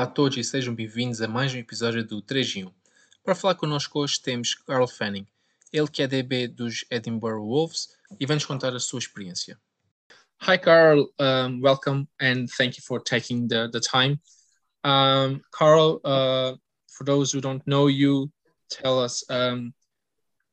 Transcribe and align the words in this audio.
Olá 0.00 0.08
a 0.08 0.12
todos 0.12 0.38
e 0.38 0.42
sejam 0.42 0.74
bem-vindos 0.74 1.20
a 1.20 1.28
mais 1.28 1.52
um 1.52 1.58
episódio 1.58 2.02
do 2.02 2.22
3 2.22 2.56
em 2.56 2.64
1. 2.64 2.72
Para 3.22 3.34
falar 3.34 3.54
connosco 3.54 3.98
hoje 3.98 4.18
temos 4.18 4.54
Carl 4.54 4.88
Fanning, 4.88 5.26
ele 5.70 5.88
que 5.88 6.02
é 6.02 6.06
DB 6.06 6.48
dos 6.48 6.86
Edinburgh 6.90 7.44
Wolves 7.44 7.88
e 8.18 8.24
vai 8.24 8.34
nos 8.34 8.46
contar 8.46 8.74
a 8.74 8.80
sua 8.80 8.98
experiência. 8.98 9.60
Hi 10.40 10.56
Carl, 10.56 11.06
um, 11.20 11.60
welcome 11.60 12.08
and 12.18 12.46
thank 12.56 12.78
you 12.78 12.82
for 12.82 12.98
taking 13.02 13.46
the, 13.46 13.68
the 13.70 13.78
time. 13.78 14.18
Um, 14.82 15.42
Carl, 15.50 16.00
uh, 16.02 16.56
for 16.88 17.04
those 17.04 17.30
who 17.30 17.42
don't 17.42 17.62
know 17.66 17.90
you, 17.90 18.32
tell 18.70 19.04
us 19.04 19.22
um, 19.28 19.74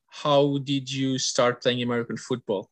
how 0.08 0.58
did 0.58 0.90
you 0.90 1.18
start 1.18 1.62
playing 1.62 1.82
American 1.82 2.18
football? 2.18 2.68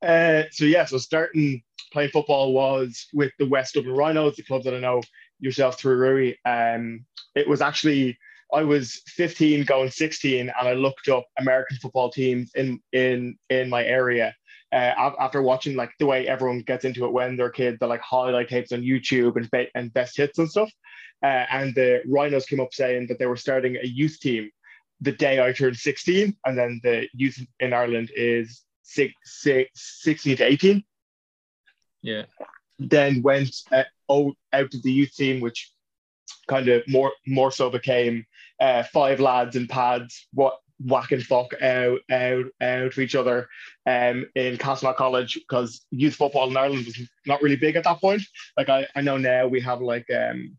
Uh, 0.00 0.44
so 0.52 0.64
yeah, 0.64 0.84
so 0.84 0.98
starting 0.98 1.64
playing 1.92 2.10
football 2.10 2.52
was 2.52 3.08
with 3.12 3.32
the 3.40 3.48
West 3.48 3.74
Dublin 3.74 3.96
Rhinos, 3.96 4.36
the 4.36 4.44
club 4.44 4.62
that 4.62 4.74
I 4.74 4.78
know 4.78 5.00
yourself 5.40 5.78
through 5.78 5.96
Rui. 5.96 6.34
Um, 6.44 7.04
it 7.34 7.48
was 7.48 7.60
actually 7.60 8.18
I 8.52 8.62
was 8.62 9.00
15 9.06 9.64
going 9.64 9.90
16 9.90 10.40
and 10.40 10.50
I 10.68 10.72
looked 10.72 11.08
up 11.08 11.24
American 11.38 11.76
football 11.78 12.10
teams 12.10 12.50
in 12.54 12.80
in 12.92 13.38
in 13.48 13.68
my 13.68 13.84
area. 13.84 14.34
Uh, 14.72 15.12
after 15.18 15.42
watching 15.42 15.74
like 15.74 15.90
the 15.98 16.06
way 16.06 16.28
everyone 16.28 16.60
gets 16.60 16.84
into 16.84 17.04
it 17.04 17.12
when 17.12 17.36
they're 17.36 17.50
kids, 17.50 17.78
the 17.80 17.86
like 17.88 18.00
highlight 18.00 18.48
tapes 18.48 18.70
on 18.70 18.82
YouTube 18.82 19.34
and, 19.36 19.68
and 19.74 19.92
best 19.92 20.16
hits 20.16 20.38
and 20.38 20.48
stuff. 20.48 20.70
Uh, 21.24 21.44
and 21.50 21.74
the 21.74 22.00
Rhinos 22.06 22.46
came 22.46 22.60
up 22.60 22.72
saying 22.72 23.08
that 23.08 23.18
they 23.18 23.26
were 23.26 23.36
starting 23.36 23.76
a 23.76 23.86
youth 23.86 24.20
team 24.20 24.48
the 25.00 25.12
day 25.12 25.44
I 25.44 25.52
turned 25.52 25.76
16, 25.76 26.36
and 26.44 26.58
then 26.58 26.80
the 26.82 27.08
youth 27.14 27.38
in 27.58 27.72
Ireland 27.72 28.10
is 28.14 28.62
six, 28.82 29.14
six, 29.24 29.70
16 30.02 30.38
to 30.38 30.44
18. 30.44 30.84
Yeah. 32.02 32.24
Then 32.78 33.22
went 33.22 33.54
uh, 33.72 33.84
out 34.52 34.74
of 34.74 34.82
the 34.82 34.92
youth 34.92 35.14
team, 35.14 35.40
which 35.40 35.70
kind 36.48 36.68
of 36.68 36.82
more 36.88 37.12
more 37.26 37.50
so 37.50 37.70
became 37.70 38.24
uh, 38.60 38.82
five 38.82 39.20
lads 39.20 39.56
in 39.56 39.66
pads, 39.66 40.26
what 40.32 40.58
whacking 40.86 41.20
fuck 41.20 41.52
out 41.62 42.00
out 42.10 42.46
out 42.62 42.92
to 42.92 43.00
each 43.00 43.14
other 43.14 43.48
um, 43.86 44.26
in 44.34 44.56
Castleknock 44.56 44.96
College 44.96 45.34
because 45.34 45.84
youth 45.90 46.14
football 46.14 46.48
in 46.48 46.56
Ireland 46.56 46.86
was 46.86 46.98
not 47.26 47.42
really 47.42 47.56
big 47.56 47.76
at 47.76 47.84
that 47.84 48.00
point. 48.00 48.22
Like 48.56 48.68
I, 48.68 48.86
I 48.96 49.02
know 49.02 49.18
now 49.18 49.46
we 49.46 49.60
have 49.60 49.80
like 49.80 50.06
um, 50.10 50.56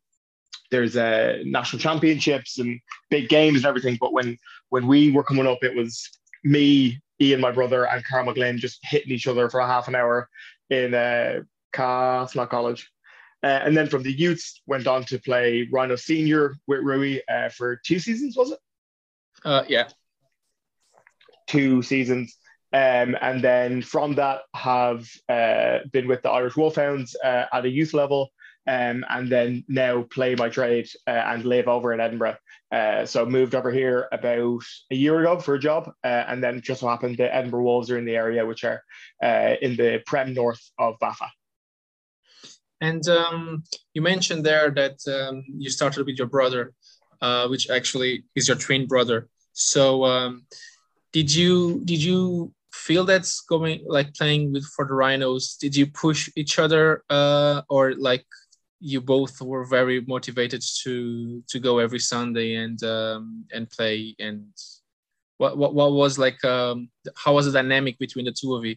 there's 0.70 0.96
uh, 0.96 1.40
national 1.44 1.82
championships 1.82 2.60
and 2.60 2.80
big 3.10 3.30
games 3.30 3.58
and 3.58 3.66
everything, 3.66 3.98
but 4.00 4.14
when 4.14 4.38
when 4.70 4.88
we 4.88 5.12
were 5.12 5.24
coming 5.24 5.48
up, 5.48 5.64
it 5.64 5.76
was 5.76 6.10
me, 6.44 7.02
Ian, 7.20 7.42
my 7.42 7.52
brother, 7.52 7.86
and 7.86 8.04
Carl 8.06 8.26
McGlynn 8.26 8.58
just 8.58 8.80
hitting 8.84 9.12
each 9.12 9.28
other 9.28 9.50
for 9.50 9.60
a 9.60 9.68
half 9.68 9.88
an 9.88 9.96
hour 9.96 10.30
in 10.70 10.94
uh, 10.94 11.42
Castleknock 11.74 12.50
College. 12.50 12.90
Uh, 13.44 13.48
and 13.48 13.76
then 13.76 13.88
from 13.88 14.04
the 14.04 14.12
youths, 14.12 14.62
went 14.68 14.88
on 14.88 15.04
to 15.06 15.20
play 15.20 15.68
Rhino 15.72 15.96
Senior 15.96 16.56
with 16.68 16.82
Rui 16.82 17.20
uh, 17.28 17.50
for 17.50 17.82
two 17.84 18.00
seasons, 18.00 18.38
was 18.38 18.52
it? 18.52 18.60
Uh, 19.44 19.64
yeah. 19.68 19.88
Two 21.48 21.82
seasons. 21.82 22.38
Um, 22.74 23.18
and 23.22 23.44
then 23.44 23.82
from 23.82 24.16
that, 24.16 24.42
have 24.56 25.10
uh, 25.28 25.80
been 25.92 26.08
with 26.08 26.22
the 26.22 26.30
Irish 26.30 26.56
Wolfhounds 26.56 27.16
uh, 27.24 27.46
at 27.52 27.66
a 27.66 27.70
youth 27.70 27.94
level, 27.94 28.32
um, 28.68 29.04
and 29.10 29.30
then 29.30 29.66
now 29.68 30.04
play 30.04 30.36
my 30.36 30.48
trade 30.48 30.88
uh, 31.08 31.12
and 31.12 31.44
live 31.44 31.68
over 31.68 31.94
in 31.94 32.00
Edinburgh. 32.00 32.38
Uh, 32.72 33.06
so 33.06 33.26
moved 33.26 33.56
over 33.56 33.72
here 33.72 34.08
about 34.14 34.64
a 34.90 34.96
year 34.96 35.20
ago 35.20 35.40
for 35.40 35.56
a 35.56 35.60
job, 35.60 35.92
uh, 36.04 36.24
and 36.28 36.42
then 36.42 36.62
just 36.62 36.80
so 36.80 36.88
happened 36.88 37.18
the 37.18 37.34
Edinburgh 37.34 37.64
Wolves 37.64 37.92
are 37.92 37.98
in 37.98 38.06
the 38.06 38.16
area, 38.16 38.46
which 38.46 38.64
are 38.64 38.82
uh, 39.22 39.56
in 39.62 39.76
the 39.76 40.02
Prem 40.06 40.34
North 40.34 40.72
of 40.80 40.96
BAFA. 41.00 41.28
And 42.82 43.08
um, 43.08 43.64
you 43.94 44.02
mentioned 44.02 44.44
there 44.44 44.72
that 44.72 44.98
um, 45.08 45.44
you 45.48 45.70
started 45.70 46.06
with 46.06 46.18
your 46.18 46.28
brother, 46.28 46.74
uh, 47.22 47.48
which 47.48 47.70
actually 47.70 48.24
is 48.36 48.48
your 48.48 48.58
twin 48.58 48.88
brother. 48.88 49.30
So 49.54 50.04
um, 50.06 50.46
did 51.14 51.34
you 51.34 51.82
did 51.86 52.02
you 52.02 52.54
feel 52.74 53.04
that's 53.06 53.42
going 53.42 53.84
like 53.86 54.14
playing 54.16 54.52
with 54.52 54.66
for 54.76 54.86
the 54.86 54.96
Rhinos? 54.96 55.56
Did 55.58 55.76
you 55.76 55.86
push 55.86 56.30
each 56.36 56.58
other, 56.58 57.04
uh, 57.10 57.62
or 57.70 57.94
like 57.94 58.26
you 58.80 59.00
both 59.00 59.40
were 59.42 59.66
very 59.66 60.02
motivated 60.02 60.64
to 60.84 61.44
to 61.48 61.60
go 61.60 61.78
every 61.78 62.00
Sunday 62.00 62.56
and 62.56 62.82
um, 62.84 63.46
and 63.54 63.70
play 63.70 64.16
and 64.18 64.48
what, 65.38 65.58
what 65.58 65.76
what 65.76 65.92
was 65.92 66.18
like 66.18 66.44
um, 66.44 66.90
how 67.16 67.36
was 67.36 67.46
the 67.46 67.52
dynamic 67.52 68.00
between 68.00 68.26
the 68.26 68.32
two 68.32 68.56
of 68.56 68.66
you? 68.66 68.76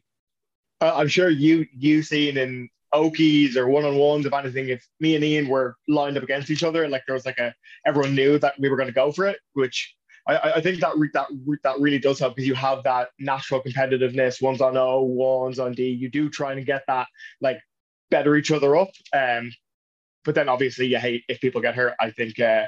I'm 0.81 1.09
sure 1.09 1.31
you 1.31 1.67
you 1.75 2.03
seen 2.03 2.37
in 2.37 2.69
Okies 2.95 3.57
or 3.57 3.69
one 3.69 3.85
on 3.85 3.97
ones 3.97 4.27
if 4.27 4.33
anything 4.33 4.69
if 4.69 4.87
me 5.01 5.15
and 5.15 5.25
Ian 5.25 5.49
were 5.49 5.77
lined 5.89 6.17
up 6.17 6.23
against 6.23 6.51
each 6.51 6.63
other 6.63 6.89
like 6.89 7.03
there 7.07 7.15
was 7.15 7.27
like 7.27 7.39
a 7.39 7.55
everyone 7.87 8.15
knew 8.15 8.39
that 8.39 8.55
we 8.59 8.69
were 8.69 8.77
going 8.77 8.89
to 8.89 8.93
go 8.93 9.13
for 9.13 9.27
it 9.27 9.39
which 9.55 9.95
I, 10.27 10.53
I 10.57 10.61
think 10.61 10.81
that 10.81 10.95
that 11.13 11.27
that 11.63 11.81
really 11.81 11.99
does 11.99 12.19
help 12.19 12.37
because 12.37 12.49
you 12.49 12.55
have 12.55 12.83
that 12.85 13.09
natural 13.19 13.63
competitiveness 13.63 14.41
one's 14.41 14.61
on 14.61 14.77
O 14.77 15.03
one's 15.03 15.59
on 15.59 15.73
D 15.73 15.89
you 15.89 16.09
do 16.09 16.31
try 16.31 16.53
and 16.53 16.65
get 16.65 16.83
that 16.87 17.09
like 17.41 17.61
better 18.11 18.37
each 18.37 18.51
other 18.51 18.77
up 18.77 18.91
um 19.13 19.51
but 20.25 20.35
then 20.35 20.49
obviously 20.49 20.87
you 20.87 20.99
hate 20.99 21.25
if 21.29 21.41
people 21.41 21.61
get 21.61 21.75
hurt. 21.75 21.95
I 22.01 22.11
think, 22.11 22.41
uh, 22.41 22.65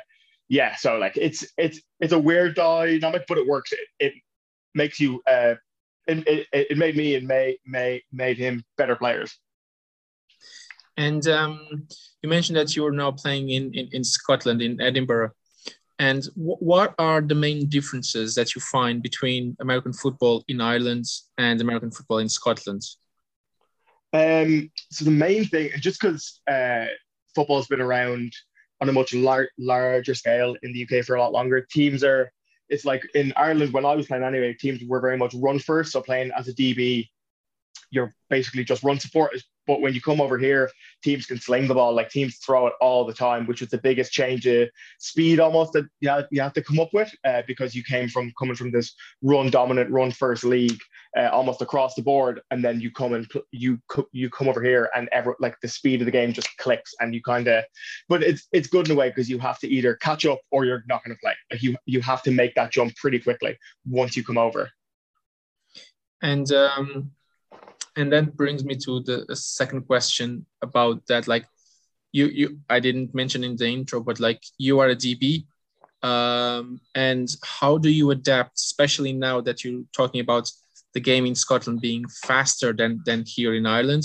yeah. 0.49 0.77
So 0.77 0.99
like 0.99 1.17
it's 1.17 1.45
it's 1.57 1.81
it's 1.99 2.13
a 2.13 2.19
weird 2.19 2.55
dynamic, 2.55 3.25
but 3.27 3.39
it 3.39 3.47
works. 3.47 3.73
It, 3.73 3.89
it 3.99 4.13
makes 4.75 5.01
you. 5.01 5.23
Uh, 5.27 5.55
it, 6.07 6.47
it, 6.53 6.67
it 6.71 6.79
made 6.79 6.97
me 6.97 7.17
and 7.17 7.27
May 7.27 7.59
May 7.67 8.03
made 8.13 8.39
him 8.39 8.63
better 8.77 8.95
players. 8.95 9.37
And 10.97 11.27
um, 11.29 11.87
you 12.23 12.29
mentioned 12.29 12.57
that 12.57 12.75
you 12.75 12.87
are 12.87 12.93
now 12.93 13.13
playing 13.13 13.51
in, 13.51 13.73
in, 13.75 13.89
in 13.93 14.05
Scotland, 14.05 14.63
in 14.63 14.81
Edinburgh. 14.81 15.33
And 15.99 16.23
w- 16.37 16.57
what 16.59 16.95
are 16.99 17.21
the 17.21 17.35
main 17.35 17.69
differences 17.69 18.35
that 18.35 18.55
you 18.55 18.61
find 18.61 19.03
between 19.03 19.57
American 19.61 19.93
football 19.93 20.45
in 20.49 20.61
Ireland 20.61 21.05
and 21.39 21.61
American 21.61 21.91
football 21.91 22.19
in 22.19 22.29
Scotland? 22.29 22.83
Um, 24.13 24.71
so 24.91 25.05
the 25.05 25.11
main 25.11 25.45
thing, 25.45 25.71
just 25.81 26.01
because 26.01 26.41
uh, 26.51 26.87
football's 27.35 27.67
been 27.67 27.81
around 27.81 28.33
on 28.81 28.89
a 28.89 28.93
much 28.93 29.15
lar- 29.15 29.51
larger 29.59 30.15
scale 30.15 30.57
in 30.63 30.73
the 30.73 30.87
UK 30.87 31.05
for 31.05 31.17
a 31.17 31.21
lot 31.21 31.33
longer. 31.33 31.67
Teams 31.71 32.05
are, 32.05 32.31
it's 32.69 32.85
like 32.85 33.03
in 33.15 33.33
Ireland 33.37 33.73
when 33.73 33.87
I 33.87 33.95
was 33.95 34.07
playing 34.07 34.25
anyway, 34.25 34.55
teams 34.55 34.81
were 34.87 35.01
very 35.01 35.17
much 35.17 35.35
run 35.35 35.59
first. 35.59 35.93
So 35.93 36.01
playing 36.01 36.31
as 36.37 36.49
a 36.49 36.55
DB, 36.55 37.09
you're 37.91 38.15
basically 38.29 38.65
just 38.65 38.83
run 38.83 38.99
support. 38.99 39.33
But 39.67 39.81
when 39.81 39.95
you 39.95 40.01
come 40.01 40.21
over 40.21 40.39
here, 40.39 40.71
teams 41.03 41.27
can 41.27 41.39
sling 41.39 41.69
the 41.69 41.75
ball, 41.75 41.95
like 41.95 42.11
teams 42.11 42.37
throw 42.37 42.67
it 42.67 42.75
all 42.81 43.05
the 43.05 43.13
time, 43.13 43.47
which 43.47 43.63
is 43.63 43.69
the 43.69 43.79
biggest 43.79 44.13
change 44.13 44.47
of 44.47 44.69
speed 44.99 45.41
almost 45.41 45.73
that 45.73 45.87
you 46.01 46.09
have, 46.09 46.27
you 46.31 46.41
have 46.41 46.53
to 46.55 46.63
come 46.63 46.81
up 46.81 46.93
with 46.93 47.13
uh, 47.25 47.43
because 47.47 47.75
you 47.75 47.83
came 47.83 48.09
from 48.09 48.33
coming 48.39 48.55
from 48.55 48.71
this 48.71 48.95
run 49.23 49.51
dominant, 49.51 49.91
run 49.91 50.11
first 50.11 50.45
league 50.45 50.81
uh, 51.17 51.29
almost 51.33 51.63
across 51.63 51.95
the 51.95 52.03
board, 52.03 52.41
and 52.51 52.65
then 52.65 52.81
you 52.81 52.91
come 52.91 53.15
and 53.15 53.27
you 53.51 53.79
you 54.13 54.31
come 54.31 54.49
over 54.49 54.63
here 54.63 54.91
and 54.95 55.09
ever 55.13 55.37
like 55.41 55.57
the 55.61 55.69
speed 55.69 56.01
of 56.01 56.05
the 56.05 56.11
game 56.11 56.33
just 56.33 56.57
clicks, 56.59 56.95
and 57.01 57.15
you 57.15 57.23
kind 57.23 57.49
of, 57.49 57.65
but 58.09 58.23
it's 58.23 58.49
it's 58.53 58.69
good 58.69 58.87
in 58.87 58.93
a 58.93 58.95
way 58.95 59.09
because 59.09 59.29
you 59.29 59.39
have 59.39 59.59
to 59.59 59.69
either 59.69 59.95
catch 59.97 60.27
up 60.27 60.41
or 60.51 60.65
you're 60.65 60.85
not 60.89 61.03
going 61.05 61.17
to 61.17 61.21
play. 61.21 61.35
Like 61.51 61.63
you 61.63 61.77
you 61.87 62.01
have 62.03 62.23
to 62.25 62.31
make 62.31 62.55
that 62.55 62.71
jump 62.71 62.95
pretty 62.97 63.19
quickly 63.19 63.57
once 63.87 64.17
you 64.17 64.25
come 64.25 64.39
over. 64.39 64.71
And 66.23 66.51
um, 66.53 67.11
and 67.97 68.13
that 68.13 68.37
brings 68.37 68.65
me 68.65 68.77
to 68.77 69.01
the 69.01 69.35
second 69.35 69.87
question 69.87 70.47
about 70.63 71.07
that. 71.07 71.27
Like 71.27 71.47
you 72.13 72.27
you 72.27 72.61
I 72.69 72.81
didn't 72.81 73.15
mention 73.15 73.43
in 73.45 73.57
the 73.57 73.67
intro, 73.67 74.01
but 74.01 74.21
like 74.21 74.43
you 74.59 74.81
are 74.81 74.89
a 74.89 74.97
DB. 74.97 75.47
Um, 76.03 76.81
and 76.95 77.29
how 77.43 77.79
do 77.79 77.91
you 77.91 78.11
adapt, 78.11 78.59
especially 78.59 79.13
now 79.13 79.41
that 79.41 79.65
you're 79.65 79.83
talking 79.93 80.21
about 80.21 80.51
the 80.93 81.01
game 81.01 81.27
in 81.27 81.35
Scotland 81.35 81.81
being 81.81 82.07
faster 82.09 82.73
than 82.73 83.03
than 83.05 83.25
here 83.27 83.55
in 83.55 83.67
Ireland. 83.67 84.05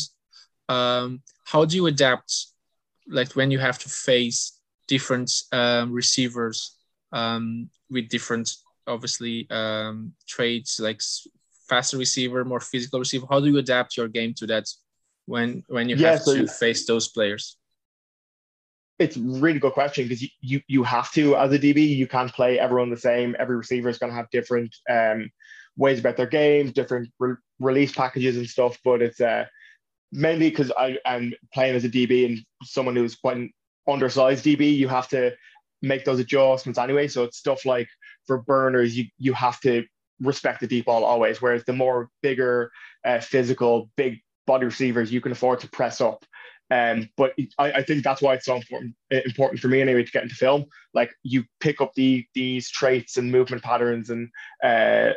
Um, 0.67 1.21
how 1.45 1.65
do 1.65 1.75
you 1.75 1.87
adapt, 1.87 2.47
like 3.07 3.33
when 3.33 3.51
you 3.51 3.59
have 3.59 3.77
to 3.79 3.89
face 3.89 4.59
different 4.87 5.31
um, 5.51 5.91
receivers 5.91 6.77
um, 7.11 7.69
with 7.89 8.09
different, 8.09 8.55
obviously, 8.87 9.49
um, 9.49 10.13
traits 10.27 10.79
like 10.79 11.01
faster 11.71 11.97
receiver, 11.97 12.43
more 12.43 12.59
physical 12.59 12.99
receiver? 12.99 13.25
How 13.29 13.39
do 13.39 13.47
you 13.47 13.57
adapt 13.57 13.95
your 13.95 14.09
game 14.09 14.33
to 14.35 14.45
that 14.47 14.65
when 15.25 15.63
when 15.67 15.87
you 15.87 15.95
yeah, 15.95 16.11
have 16.11 16.21
so 16.21 16.35
to 16.35 16.47
face 16.47 16.85
those 16.85 17.07
players? 17.07 17.57
It's 18.99 19.15
a 19.15 19.21
really 19.21 19.59
good 19.59 19.73
question 19.73 20.03
because 20.03 20.21
you, 20.21 20.29
you 20.41 20.61
you 20.67 20.83
have 20.83 21.09
to 21.13 21.35
as 21.37 21.53
a 21.53 21.59
DB. 21.59 21.79
You 22.01 22.07
can't 22.07 22.33
play 22.33 22.59
everyone 22.59 22.89
the 22.89 22.97
same. 23.11 23.35
Every 23.39 23.55
receiver 23.55 23.89
is 23.89 23.97
going 23.97 24.11
to 24.11 24.15
have 24.15 24.29
different 24.31 24.75
um, 24.89 25.31
ways 25.77 25.99
about 25.99 26.17
their 26.17 26.27
game, 26.41 26.71
different 26.71 27.09
re- 27.19 27.41
release 27.59 27.93
packages 27.93 28.35
and 28.35 28.47
stuff. 28.47 28.77
But 28.83 29.01
it's 29.01 29.21
uh, 29.21 29.45
mainly 30.11 30.49
because 30.49 30.71
I 30.77 30.97
am 31.05 31.33
playing 31.53 31.75
as 31.75 31.85
a 31.85 31.89
DB 31.89 32.25
and 32.25 32.39
someone 32.63 32.97
who's 32.97 33.15
quite 33.15 33.37
an 33.37 33.51
undersized 33.87 34.45
DB, 34.45 34.75
you 34.75 34.89
have 34.89 35.07
to 35.09 35.31
make 35.81 36.03
those 36.03 36.19
adjustments 36.19 36.77
anyway. 36.77 37.07
So 37.07 37.23
it's 37.23 37.37
stuff 37.37 37.65
like 37.65 37.87
for 38.27 38.41
burners, 38.41 38.97
you 38.97 39.05
you 39.17 39.33
have 39.33 39.59
to 39.61 39.85
respect 40.21 40.61
the 40.61 40.67
deep 40.67 40.85
ball 40.85 41.03
always. 41.03 41.41
Whereas 41.41 41.63
the 41.65 41.73
more 41.73 42.09
bigger, 42.21 42.71
uh, 43.05 43.19
physical, 43.19 43.89
big 43.95 44.19
body 44.47 44.65
receivers, 44.65 45.11
you 45.11 45.21
can 45.21 45.31
afford 45.31 45.59
to 45.61 45.69
press 45.69 46.01
up 46.01 46.25
Um, 46.69 47.09
but 47.17 47.33
I, 47.57 47.71
I, 47.73 47.83
think 47.83 48.01
that's 48.01 48.21
why 48.21 48.33
it's 48.35 48.45
so 48.45 48.55
important 48.55 48.95
important 49.09 49.59
for 49.59 49.67
me 49.67 49.81
anyway 49.81 50.03
to 50.03 50.11
get 50.11 50.23
into 50.23 50.35
film. 50.35 50.65
Like 50.93 51.11
you 51.21 51.43
pick 51.59 51.81
up 51.81 51.93
the 51.95 52.25
these 52.33 52.69
traits 52.69 53.17
and 53.17 53.29
movement 53.29 53.61
patterns, 53.61 54.09
and 54.09 54.29
uh, 54.63 55.11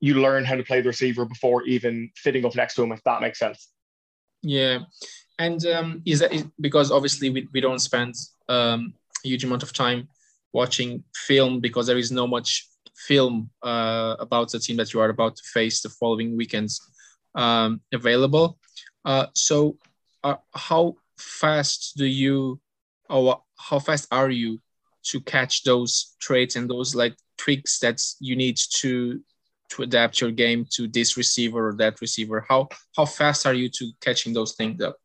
you 0.00 0.14
learn 0.14 0.46
how 0.46 0.56
to 0.56 0.64
play 0.64 0.80
the 0.80 0.88
receiver 0.88 1.26
before 1.26 1.64
even 1.64 2.10
fitting 2.16 2.46
up 2.46 2.56
next 2.56 2.76
to 2.76 2.82
him. 2.82 2.92
If 2.92 3.02
that 3.04 3.20
makes 3.20 3.38
sense. 3.38 3.68
Yeah, 4.42 4.78
and 5.38 5.64
um, 5.66 6.02
is 6.06 6.20
that 6.20 6.32
because 6.60 6.90
obviously 6.90 7.28
we, 7.28 7.46
we 7.52 7.60
don't 7.60 7.80
spend 7.80 8.14
um, 8.48 8.94
a 9.22 9.28
huge 9.28 9.44
amount 9.44 9.62
of 9.62 9.74
time 9.74 10.08
watching 10.54 11.04
film 11.14 11.60
because 11.60 11.86
there 11.86 11.98
is 11.98 12.10
no 12.10 12.26
much 12.26 12.66
film 12.96 13.50
uh, 13.62 14.16
about 14.18 14.50
the 14.50 14.58
team 14.58 14.76
that 14.76 14.92
you 14.92 15.00
are 15.00 15.10
about 15.10 15.36
to 15.36 15.42
face 15.44 15.82
the 15.82 15.88
following 15.88 16.36
weekends 16.36 16.80
um, 17.34 17.80
available. 17.92 18.58
Uh, 19.04 19.26
so, 19.34 19.76
uh, 20.24 20.36
how 20.54 20.96
fast 21.18 21.94
do 21.96 22.06
you, 22.06 22.60
or 23.08 23.42
how 23.58 23.78
fast 23.78 24.08
are 24.10 24.30
you 24.30 24.60
to 25.04 25.20
catch 25.20 25.62
those 25.62 26.16
traits 26.20 26.56
and 26.56 26.68
those 26.68 26.94
like 26.94 27.14
tricks 27.38 27.78
that 27.78 28.02
you 28.18 28.34
need 28.34 28.56
to 28.56 29.20
to 29.68 29.82
adapt 29.82 30.20
your 30.20 30.30
game 30.30 30.64
to 30.70 30.86
this 30.88 31.16
receiver 31.16 31.68
or 31.68 31.74
that 31.74 32.00
receiver? 32.00 32.44
How 32.48 32.68
how 32.96 33.04
fast 33.04 33.46
are 33.46 33.54
you 33.54 33.68
to 33.68 33.92
catching 34.00 34.32
those 34.32 34.54
things 34.54 34.80
up? 34.80 34.96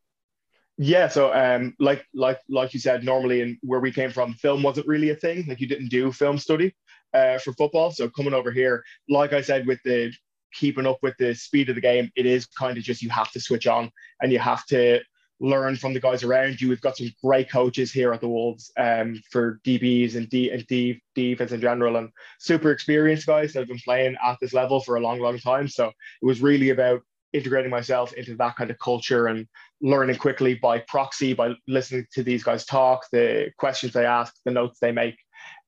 Yeah, 0.78 1.10
so 1.10 1.32
um, 1.34 1.76
like 1.80 2.06
like 2.16 2.40
like 2.50 2.74
you 2.74 2.80
said, 2.80 3.04
normally 3.04 3.42
in 3.42 3.60
where 3.62 3.82
we 3.82 3.92
came 3.92 4.10
from, 4.10 4.34
film 4.34 4.64
wasn't 4.64 4.88
really 4.88 5.10
a 5.12 5.16
thing. 5.16 5.46
Like 5.48 5.60
you 5.60 5.68
didn't 5.68 5.90
do 5.90 6.12
film 6.12 6.40
study 6.40 6.74
uh, 7.14 7.38
for 7.40 7.54
football. 7.54 7.92
So 7.92 8.10
coming 8.10 8.34
over 8.34 8.52
here, 8.52 8.84
like 9.10 9.34
I 9.34 9.42
said, 9.42 9.68
with 9.68 9.80
the 9.84 10.12
keeping 10.54 10.86
up 10.86 11.00
with 11.02 11.16
the 11.18 11.34
speed 11.34 11.70
of 11.70 11.76
the 11.76 11.82
game, 11.82 12.12
it 12.16 12.26
is 12.26 12.46
kind 12.46 12.78
of 12.78 12.84
just 12.84 13.02
you 13.02 13.10
have 13.10 13.32
to 13.32 13.40
switch 13.40 13.68
on 13.68 13.92
and 14.22 14.32
you 14.32 14.40
have 14.40 14.66
to 14.68 15.00
learn 15.40 15.76
from 15.76 15.94
the 15.94 16.00
guys 16.00 16.24
around 16.24 16.62
you. 16.62 16.70
We've 16.70 16.82
got 16.82 16.98
some 16.98 17.12
great 17.24 17.50
coaches 17.50 17.92
here 17.92 18.14
at 18.14 18.22
the 18.22 18.28
Wolves 18.28 18.72
um, 18.78 19.20
for 19.32 19.60
DBs 19.66 20.16
and, 20.16 20.30
D- 20.30 20.52
and 20.52 20.66
D- 20.68 21.02
defense 21.16 21.52
in 21.52 21.62
general, 21.62 21.98
and 21.98 22.10
super 22.40 22.72
experienced 22.72 23.26
guys 23.26 23.54
that 23.54 23.60
have 23.60 23.68
been 23.68 23.80
playing 23.80 24.16
at 24.24 24.38
this 24.40 24.54
level 24.54 24.80
for 24.80 24.98
a 24.98 25.00
long, 25.00 25.20
long 25.20 25.40
time. 25.40 25.68
So 25.68 25.88
it 25.88 26.26
was 26.26 26.42
really 26.42 26.70
about 26.70 27.02
integrating 27.34 27.72
myself 27.72 28.14
into 28.14 28.36
that 28.36 28.56
kind 28.56 28.70
of 28.70 28.78
culture 28.80 29.28
and 29.28 29.48
learning 29.82 30.18
quickly 30.18 30.54
by 30.56 30.80
proxy 30.80 31.34
by 31.34 31.54
listening 31.68 32.06
to 32.14 32.24
these 32.24 32.44
guys 32.44 32.66
talk, 32.66 33.06
the 33.12 33.50
questions 33.58 33.94
they 33.94 34.06
ask, 34.06 34.36
the 34.46 34.52
notes 34.52 34.80
they 34.80 34.92
make, 34.92 35.16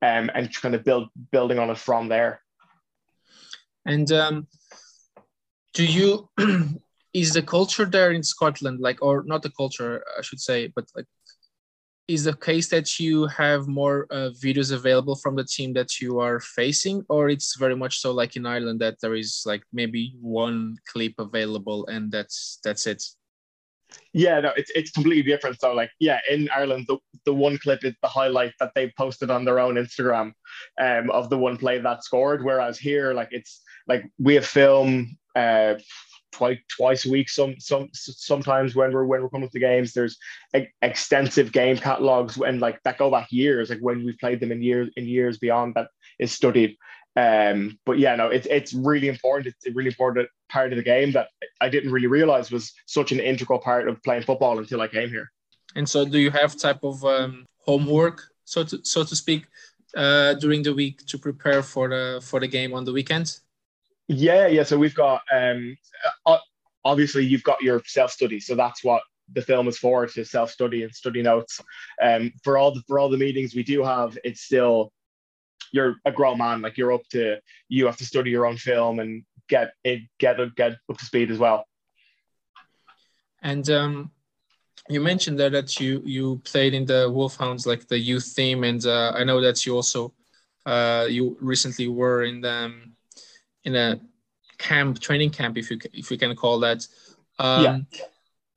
um, 0.04 0.30
and 0.36 0.54
kind 0.54 0.76
of 0.76 0.84
build 0.84 1.08
building 1.32 1.60
on 1.60 1.70
it 1.70 1.78
from 1.78 2.10
there. 2.10 2.42
And 3.86 4.12
um, 4.12 4.48
do 5.74 5.86
you 5.86 6.30
is 7.14 7.34
the 7.34 7.42
culture 7.42 7.86
there 7.86 8.12
in 8.12 8.24
Scotland 8.24 8.80
like, 8.82 9.02
or 9.02 9.24
not 9.26 9.44
the 9.44 9.52
culture, 9.52 10.04
I 10.18 10.22
should 10.22 10.42
say, 10.42 10.68
but 10.76 10.86
like, 10.96 11.06
is 12.10 12.26
the 12.26 12.36
case 12.36 12.68
that 12.68 13.00
you 13.00 13.28
have 13.28 13.68
more 13.68 14.08
uh, 14.12 14.30
videos 14.44 14.74
available 14.74 15.16
from 15.16 15.38
the 15.38 15.46
team 15.46 15.72
that 15.74 16.02
you 16.02 16.20
are 16.20 16.42
facing, 16.42 17.06
or 17.08 17.30
it's 17.30 17.56
very 17.56 17.78
much 17.78 18.00
so 18.00 18.12
like 18.12 18.36
in 18.36 18.46
Ireland 18.46 18.82
that 18.82 19.00
there 19.00 19.16
is 19.16 19.44
like 19.46 19.64
maybe 19.72 20.18
one 20.20 20.76
clip 20.86 21.14
available 21.18 21.88
and 21.88 22.12
that's 22.12 22.60
that's 22.62 22.88
it. 22.88 23.02
Yeah, 24.13 24.39
no, 24.42 24.51
it's 24.56 24.71
it's 24.75 24.92
completely 24.92 25.24
different. 25.24 25.60
So 25.60 25.74
like, 25.74 25.89
yeah, 26.00 26.19
in 26.30 26.48
Ireland, 26.56 26.86
the, 26.88 26.98
the 27.25 27.33
one 27.33 27.57
clip 27.57 27.83
is 27.83 27.95
the 28.01 28.07
highlight 28.07 28.54
that 28.60 28.71
they 28.75 28.94
posted 28.95 29.31
on 29.31 29.44
their 29.44 29.60
own 29.60 29.75
Instagram 29.75 30.33
um, 30.80 31.10
of 31.10 31.30
the 31.30 31.38
one 31.38 31.57
play 31.57 31.80
that 31.80 32.04
scored. 32.04 32.44
Whereas 32.44 32.77
here, 32.77 33.13
like 33.13 33.30
it's 33.31 33.62
like 33.88 34.06
we 34.19 34.36
have 34.36 34.45
film 34.45 35.18
uh, 35.36 35.75
twice 36.31 36.60
twice 36.77 37.06
a 37.06 37.10
week. 37.10 37.27
Some 37.27 37.56
some 37.60 37.89
sometimes 37.94 38.75
when 38.75 38.94
we're 38.94 39.06
when 39.06 39.24
we're 39.24 39.30
coming 39.30 39.50
to 39.50 39.60
games, 39.60 39.94
there's 39.94 40.18
extensive 40.83 41.51
game 41.51 41.77
catalogs 41.77 42.38
and 42.38 42.60
like 42.62 42.80
that 42.83 43.00
go 43.00 43.10
back 43.10 43.31
years, 43.31 43.71
like 43.71 43.80
when 43.80 44.06
we've 44.06 44.19
played 44.19 44.39
them 44.39 44.51
in 44.51 44.62
years 44.62 44.89
in 44.95 45.06
years 45.06 45.39
beyond 45.39 45.74
that 45.74 45.88
is 46.19 46.31
studied. 46.31 46.77
Um, 47.15 47.80
but 47.86 48.00
yeah, 48.00 48.15
no, 48.15 48.27
it's 48.27 48.48
it's 48.48 48.74
really 48.74 49.07
important. 49.07 49.56
It's 49.56 49.75
really 49.75 49.89
important 49.89 50.30
part 50.54 50.72
of 50.72 50.78
the 50.78 50.84
game 50.84 51.12
that 51.14 51.28
I 51.60 51.68
didn't 51.68 51.92
really 51.92 52.08
realize 52.08 52.52
was 52.52 52.72
such 52.86 53.12
an 53.12 53.20
integral 53.20 53.60
part 53.60 53.88
of 53.90 54.02
playing 54.04 54.24
football 54.24 54.60
until 54.60 54.82
I 54.82 54.88
came 54.88 55.10
here. 55.10 55.32
And 55.76 55.90
so, 55.90 56.06
do 56.06 56.20
you 56.20 56.30
have 56.30 56.56
type 56.56 56.84
of 56.84 57.04
um, 57.04 57.46
homework, 57.58 58.22
so 58.46 58.64
to 58.64 58.80
so 58.84 59.04
to 59.04 59.16
speak, 59.16 59.48
uh, 59.98 60.36
during 60.36 60.62
the 60.64 60.74
week 60.74 61.06
to 61.08 61.18
prepare 61.18 61.64
for 61.64 61.90
the 61.90 62.22
for 62.24 62.40
the 62.40 62.48
game 62.48 62.74
on 62.74 62.86
the 62.86 62.94
weekend? 62.94 63.40
Yeah, 64.08 64.48
yeah. 64.48 64.64
So 64.64 64.78
we've 64.78 64.96
got 64.96 65.22
um, 65.34 65.76
obviously 66.86 67.26
you've 67.26 67.44
got 67.44 67.62
your 67.62 67.82
self 67.86 68.12
study, 68.12 68.40
so 68.40 68.56
that's 68.56 68.84
what 68.84 69.02
the 69.34 69.42
film 69.42 69.68
is 69.68 69.78
for 69.78 70.06
to 70.06 70.24
self 70.24 70.52
study 70.52 70.84
and 70.84 70.94
study 70.94 71.22
notes. 71.24 71.60
Um, 72.02 72.32
for 72.44 72.58
all 72.58 72.72
the 72.76 72.84
for 72.88 73.00
all 73.00 73.10
the 73.10 73.18
meetings 73.26 73.56
we 73.56 73.64
do 73.64 73.84
have, 73.84 74.18
it's 74.24 74.42
still 74.42 74.92
you're 75.72 75.96
a 76.06 76.12
grown 76.12 76.38
man. 76.38 76.62
Like 76.62 76.78
you're 76.78 76.94
up 76.94 77.08
to 77.12 77.40
you 77.70 77.86
have 77.88 77.98
to 77.98 78.06
study 78.06 78.30
your 78.30 78.46
own 78.46 78.58
film 78.58 79.00
and 79.00 79.24
get 79.50 79.74
it 79.84 80.01
get 80.19 80.38
get 80.56 80.74
up 80.90 80.98
to 80.98 81.06
speed 81.06 81.31
as 81.31 81.38
well. 81.38 81.66
And 83.42 83.69
um, 83.69 84.12
you 84.90 85.01
mentioned 85.01 85.40
there 85.40 85.50
that 85.50 85.80
you 85.80 86.01
you 86.06 86.42
played 86.44 86.74
in 86.74 86.86
the 86.86 87.10
Wolfhounds 87.12 87.66
like 87.66 87.88
the 87.88 87.98
youth 87.98 88.34
team, 88.36 88.63
and 88.63 88.86
uh, 88.86 89.13
I 89.16 89.24
know 89.24 89.42
that 89.42 89.66
you 89.66 89.75
also 89.75 90.13
uh, 90.66 91.07
you 91.10 91.38
recently 91.42 91.88
were 91.88 92.24
in 92.24 92.42
the 92.42 92.51
um, 92.51 92.94
in 93.63 93.75
a 93.75 94.00
camp 94.57 95.00
training 95.00 95.31
camp 95.31 95.57
if 95.57 95.69
you 95.69 95.80
if 95.94 96.12
you 96.12 96.18
can 96.18 96.36
call 96.36 96.60
that. 96.60 96.88
Um, 97.39 97.63
yeah. 97.63 98.06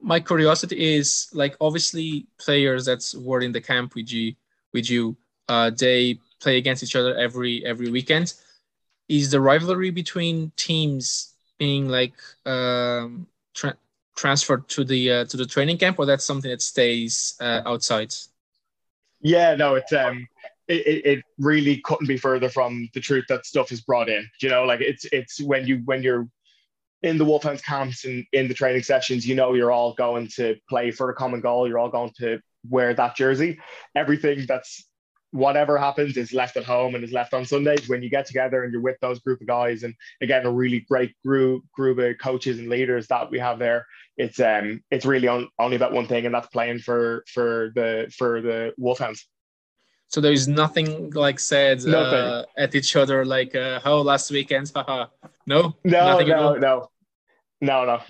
My 0.00 0.20
curiosity 0.20 0.96
is 0.96 1.28
like 1.32 1.56
obviously 1.60 2.26
players 2.38 2.84
that 2.84 3.02
were 3.18 3.40
in 3.40 3.50
the 3.50 3.60
camp 3.60 3.94
with 3.94 4.12
you 4.12 4.34
with 4.72 4.90
you 4.90 5.16
uh, 5.48 5.70
they 5.70 6.18
play 6.40 6.58
against 6.58 6.82
each 6.82 6.96
other 6.96 7.16
every 7.16 7.64
every 7.64 7.90
weekend. 7.90 8.34
Is 9.08 9.30
the 9.30 9.40
rivalry 9.40 9.90
between 9.90 10.52
teams 10.56 11.34
being 11.58 11.88
like 11.88 12.14
um, 12.44 13.26
tra- 13.54 13.76
transferred 14.16 14.68
to 14.68 14.84
the 14.84 15.12
uh, 15.12 15.24
to 15.26 15.36
the 15.36 15.46
training 15.46 15.78
camp, 15.78 15.98
or 15.98 16.06
that's 16.06 16.24
something 16.24 16.50
that 16.50 16.62
stays 16.62 17.36
uh, 17.40 17.62
outside? 17.64 18.12
Yeah, 19.20 19.54
no, 19.54 19.76
it's 19.76 19.92
um, 19.92 20.26
it, 20.68 21.06
it 21.06 21.24
really 21.38 21.78
couldn't 21.78 22.08
be 22.08 22.16
further 22.16 22.48
from 22.48 22.88
the 22.94 23.00
truth 23.00 23.24
that 23.28 23.46
stuff 23.46 23.72
is 23.72 23.80
brought 23.80 24.08
in. 24.08 24.28
You 24.40 24.48
know, 24.48 24.64
like 24.64 24.80
it's 24.80 25.04
it's 25.12 25.40
when 25.40 25.66
you 25.66 25.82
when 25.84 26.02
you're 26.02 26.28
in 27.02 27.18
the 27.18 27.24
Wolfhounds 27.24 27.62
camps 27.62 28.04
and 28.04 28.24
in 28.32 28.48
the 28.48 28.54
training 28.54 28.82
sessions, 28.82 29.26
you 29.26 29.34
know 29.34 29.54
you're 29.54 29.70
all 29.70 29.94
going 29.94 30.28
to 30.36 30.56
play 30.68 30.90
for 30.90 31.10
a 31.10 31.14
common 31.14 31.40
goal. 31.40 31.68
You're 31.68 31.78
all 31.78 31.90
going 31.90 32.12
to 32.18 32.40
wear 32.68 32.94
that 32.94 33.16
jersey. 33.16 33.58
Everything 33.94 34.44
that's 34.46 34.85
whatever 35.36 35.76
happens 35.78 36.16
is 36.16 36.32
left 36.32 36.56
at 36.56 36.64
home 36.64 36.94
and 36.94 37.04
is 37.04 37.12
left 37.12 37.34
on 37.34 37.44
Sundays 37.44 37.88
when 37.88 38.02
you 38.02 38.10
get 38.10 38.26
together 38.26 38.64
and 38.64 38.72
you're 38.72 38.82
with 38.82 38.98
those 39.00 39.18
group 39.20 39.40
of 39.40 39.46
guys 39.46 39.82
and 39.82 39.94
again 40.20 40.46
a 40.46 40.50
really 40.50 40.80
great 40.80 41.14
group 41.24 41.62
group 41.72 41.98
of 41.98 42.18
coaches 42.18 42.58
and 42.58 42.68
leaders 42.68 43.06
that 43.08 43.30
we 43.30 43.38
have 43.38 43.58
there. 43.58 43.86
It's 44.16 44.40
um 44.40 44.82
it's 44.90 45.04
really 45.04 45.28
on, 45.28 45.48
only 45.58 45.76
about 45.76 45.92
one 45.92 46.06
thing 46.06 46.26
and 46.26 46.34
that's 46.34 46.48
playing 46.48 46.80
for 46.80 47.24
for 47.32 47.72
the 47.74 48.12
for 48.16 48.40
the 48.40 48.74
Wolfhounds. 48.78 49.26
So 50.08 50.20
there 50.20 50.32
is 50.32 50.46
nothing 50.48 51.10
like 51.10 51.38
said 51.40 51.84
uh, 51.84 52.44
at 52.56 52.74
each 52.74 52.94
other 52.94 53.24
like 53.24 53.56
uh, 53.56 53.80
"Oh, 53.84 54.02
last 54.02 54.30
weekend, 54.30 54.70
haha." 54.74 55.06
No, 55.46 55.74
no, 55.84 56.18
no, 56.20 56.54
no, 56.54 56.90
no, 57.60 57.84
no. 57.84 58.00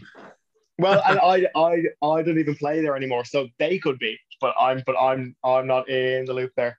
Well, 0.78 1.02
and 1.06 1.18
I, 1.20 1.46
I, 1.56 1.82
I 2.06 2.22
don't 2.22 2.38
even 2.38 2.54
play 2.54 2.82
there 2.82 2.96
anymore, 2.96 3.24
so 3.24 3.48
they 3.58 3.78
could 3.78 3.98
be, 3.98 4.18
but 4.40 4.54
I'm, 4.60 4.82
but 4.84 4.94
I'm, 5.00 5.34
I'm 5.42 5.66
not 5.66 5.88
in 5.88 6.26
the 6.26 6.34
loop 6.34 6.52
there. 6.54 6.78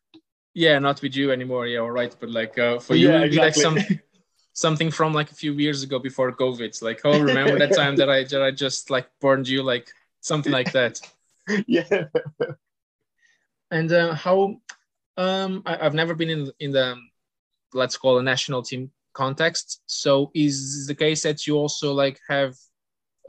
Yeah, 0.57 0.79
not 0.79 1.03
with 1.03 1.15
you 1.15 1.31
anymore. 1.31 1.67
Yeah, 1.67 1.81
all 1.81 1.91
right, 1.91 2.15
but 2.19 2.31
like 2.31 2.57
uh, 2.57 2.79
for 2.79 2.95
you, 2.95 3.09
yeah, 3.09 3.21
exactly. 3.21 3.37
like 3.37 3.53
some, 3.53 3.99
something 4.53 4.89
from 4.89 5.13
like 5.13 5.29
a 5.29 5.35
few 5.35 5.53
years 5.53 5.83
ago 5.83 5.99
before 5.99 6.31
COVID. 6.31 6.61
It's 6.61 6.81
like, 6.81 6.99
oh, 7.05 7.19
remember 7.19 7.59
that 7.59 7.75
time 7.81 7.95
that 7.97 8.09
I, 8.09 8.23
that 8.23 8.41
I 8.41 8.49
just 8.49 8.89
like 8.89 9.07
burned 9.21 9.47
you, 9.47 9.61
like 9.61 9.87
something 10.21 10.51
like 10.51 10.71
that. 10.71 10.99
yeah. 11.67 12.05
And 13.69 13.91
uh, 13.91 14.15
how 14.15 14.57
um, 15.15 15.61
I, 15.67 15.75
have 15.75 15.93
never 15.93 16.15
been 16.15 16.31
in 16.31 16.51
in 16.59 16.71
the 16.71 16.95
let's 17.75 17.95
call 17.95 18.17
a 18.17 18.23
national 18.23 18.63
team 18.63 18.89
context. 19.13 19.83
So 19.85 20.31
is 20.33 20.87
the 20.87 20.95
case 20.95 21.21
that 21.21 21.45
you 21.45 21.55
also 21.55 21.93
like 21.93 22.19
have 22.27 22.55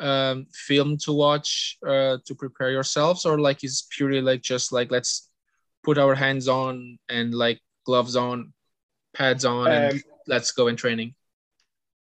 um, 0.00 0.46
film 0.50 0.96
to 1.04 1.12
watch 1.12 1.76
uh, 1.86 2.16
to 2.24 2.34
prepare 2.34 2.70
yourselves, 2.70 3.26
or 3.26 3.38
like 3.38 3.64
is 3.64 3.86
purely 3.90 4.22
like 4.22 4.40
just 4.40 4.72
like 4.72 4.90
let's 4.90 5.27
put 5.88 5.96
our 5.96 6.14
hands 6.14 6.48
on 6.48 6.98
and 7.08 7.32
like 7.32 7.58
gloves 7.86 8.14
on, 8.14 8.52
pads 9.14 9.46
on, 9.46 9.68
um, 9.68 9.72
and 9.72 10.02
let's 10.26 10.52
go 10.52 10.68
in 10.68 10.76
training. 10.76 11.14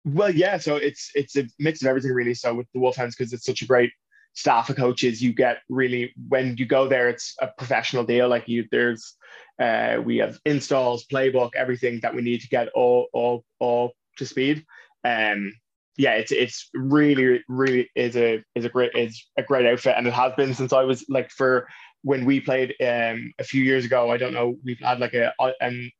Well, 0.03 0.29
yeah. 0.29 0.57
So 0.57 0.75
it's 0.75 1.09
it's 1.15 1.37
a 1.37 1.45
mix 1.57 1.81
of 1.81 1.87
everything 1.87 2.11
really. 2.11 2.33
So 2.33 2.53
with 2.53 2.67
the 2.73 2.81
Wolfhounds, 2.81 3.15
because 3.15 3.31
it's 3.31 3.45
such 3.45 3.61
a 3.61 3.65
great 3.65 3.93
staff 4.33 4.69
of 4.69 4.75
coaches, 4.75 5.21
you 5.21 5.31
get 5.31 5.59
really 5.69 6.13
when 6.27 6.57
you 6.57 6.65
go 6.65 6.89
there, 6.89 7.07
it's 7.07 7.33
a 7.39 7.47
professional 7.57 8.03
deal. 8.03 8.27
Like 8.27 8.49
you, 8.49 8.65
there's 8.71 9.15
uh, 9.57 10.01
we 10.03 10.17
have 10.17 10.37
installs, 10.45 11.05
playbook, 11.05 11.51
everything 11.55 12.01
that 12.01 12.13
we 12.13 12.21
need 12.21 12.41
to 12.41 12.49
get 12.49 12.67
all 12.75 13.07
all 13.13 13.45
all 13.59 13.93
to 14.17 14.25
speed. 14.25 14.65
Um, 15.05 15.53
yeah, 15.95 16.15
it's 16.15 16.33
it's 16.33 16.69
really 16.73 17.41
really 17.47 17.89
is 17.95 18.17
a 18.17 18.43
is 18.53 18.65
a 18.65 18.69
great 18.69 18.91
is 18.95 19.25
a 19.37 19.43
great 19.43 19.65
outfit, 19.65 19.95
and 19.97 20.07
it 20.07 20.13
has 20.13 20.33
been 20.35 20.53
since 20.53 20.73
I 20.73 20.83
was 20.83 21.05
like 21.07 21.31
for 21.31 21.69
when 22.03 22.25
we 22.25 22.39
played 22.39 22.75
um 22.81 23.33
a 23.39 23.43
few 23.43 23.63
years 23.63 23.85
ago. 23.85 24.11
I 24.11 24.17
don't 24.17 24.33
know, 24.33 24.57
we've 24.63 24.79
had 24.79 24.99
like 24.99 25.13
a 25.13 25.33
an 25.61 25.91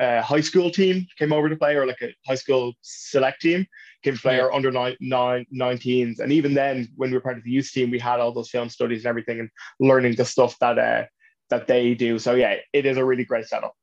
a 0.00 0.22
high 0.22 0.40
school 0.40 0.70
team 0.70 1.06
came 1.18 1.32
over 1.32 1.48
to 1.48 1.56
play, 1.56 1.76
or 1.76 1.86
like 1.86 2.00
a 2.00 2.14
high 2.26 2.34
school 2.34 2.72
select 2.80 3.42
team 3.42 3.66
came 4.02 4.16
to 4.16 4.20
play, 4.20 4.36
yeah. 4.36 4.44
or 4.44 4.52
under 4.54 4.70
nine, 4.70 4.96
nine, 4.98 5.44
19s. 5.54 6.20
And 6.20 6.32
even 6.32 6.54
then, 6.54 6.88
when 6.96 7.10
we 7.10 7.16
were 7.16 7.20
part 7.20 7.36
of 7.36 7.44
the 7.44 7.50
youth 7.50 7.70
team, 7.70 7.90
we 7.90 7.98
had 7.98 8.18
all 8.18 8.32
those 8.32 8.48
film 8.48 8.70
studies 8.70 9.04
and 9.04 9.10
everything, 9.10 9.40
and 9.40 9.50
learning 9.78 10.14
the 10.16 10.24
stuff 10.24 10.58
that 10.60 10.78
uh, 10.78 11.04
that 11.50 11.66
they 11.66 11.94
do. 11.94 12.18
So 12.18 12.34
yeah, 12.34 12.56
it 12.72 12.86
is 12.86 12.96
a 12.96 13.04
really 13.04 13.24
great 13.24 13.46
setup. 13.46 13.74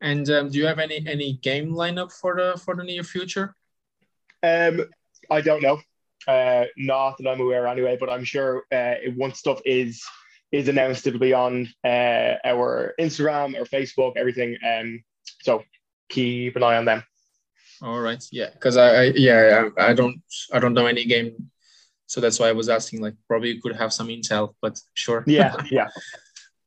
And 0.00 0.30
um, 0.30 0.48
do 0.48 0.58
you 0.58 0.66
have 0.66 0.78
any 0.78 1.04
any 1.06 1.34
game 1.42 1.72
lineup 1.72 2.12
for 2.12 2.36
the 2.36 2.58
for 2.64 2.76
the 2.76 2.84
near 2.84 3.02
future? 3.02 3.54
Um, 4.42 4.86
I 5.28 5.40
don't 5.40 5.62
know. 5.62 5.80
Uh, 6.28 6.66
not 6.76 7.18
that 7.18 7.28
I'm 7.28 7.40
aware 7.40 7.66
anyway, 7.66 7.96
but 7.98 8.10
I'm 8.10 8.24
sure 8.24 8.62
uh, 8.72 8.94
once 9.16 9.38
stuff 9.38 9.60
is 9.64 10.04
is 10.52 10.68
announced, 10.68 11.06
it'll 11.06 11.20
be 11.20 11.32
on 11.32 11.68
uh, 11.84 12.34
our 12.44 12.94
Instagram 12.98 13.58
or 13.58 13.64
Facebook, 13.64 14.16
everything. 14.16 14.56
Um, 14.66 15.02
so 15.42 15.62
keep 16.08 16.56
an 16.56 16.62
eye 16.62 16.76
on 16.76 16.84
them. 16.84 17.02
All 17.82 18.00
right, 18.00 18.22
yeah, 18.30 18.50
because 18.52 18.76
I, 18.76 18.88
I, 18.88 19.02
yeah 19.14 19.68
I, 19.78 19.90
I, 19.90 19.92
don't 19.94 20.20
I 20.52 20.58
don't 20.58 20.74
know 20.74 20.86
any 20.86 21.06
game, 21.06 21.50
so 22.06 22.20
that's 22.20 22.38
why 22.38 22.48
I 22.48 22.52
was 22.52 22.68
asking. 22.68 23.00
Like, 23.00 23.14
probably 23.26 23.52
you 23.52 23.62
could 23.62 23.74
have 23.74 23.92
some 23.92 24.08
intel, 24.08 24.54
but 24.60 24.78
sure. 24.92 25.24
Yeah, 25.26 25.56
yeah. 25.70 25.88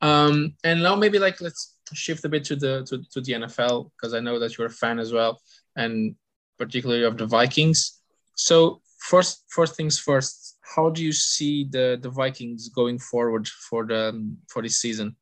um, 0.02 0.56
and 0.64 0.82
now 0.82 0.96
maybe 0.96 1.20
like 1.20 1.40
let's 1.40 1.76
shift 1.94 2.26
a 2.26 2.30
bit 2.30 2.46
to 2.46 2.56
the 2.56 2.84
to, 2.86 3.04
to 3.12 3.22
the 3.22 3.34
NFL 3.34 3.92
because 3.92 4.16
I 4.16 4.22
know 4.22 4.40
that 4.40 4.58
you're 4.58 4.68
a 4.68 4.72
fan 4.72 4.98
as 4.98 5.14
well, 5.14 5.40
and 5.76 6.16
particularly 6.58 7.04
of 7.04 7.18
the 7.18 7.28
Vikings. 7.28 8.00
So 8.36 8.82
first, 8.98 9.44
first 9.50 9.76
things 9.76 10.00
first, 10.00 10.43
how 10.64 10.90
do 10.90 11.04
you 11.04 11.12
see 11.12 11.66
the 11.66 12.00
the 12.02 12.10
Vikings 12.10 12.70
going 12.70 12.98
forward 12.98 13.48
for 13.48 13.86
the 13.86 14.36
for 14.48 14.62
this 14.62 14.78
season? 14.78 15.16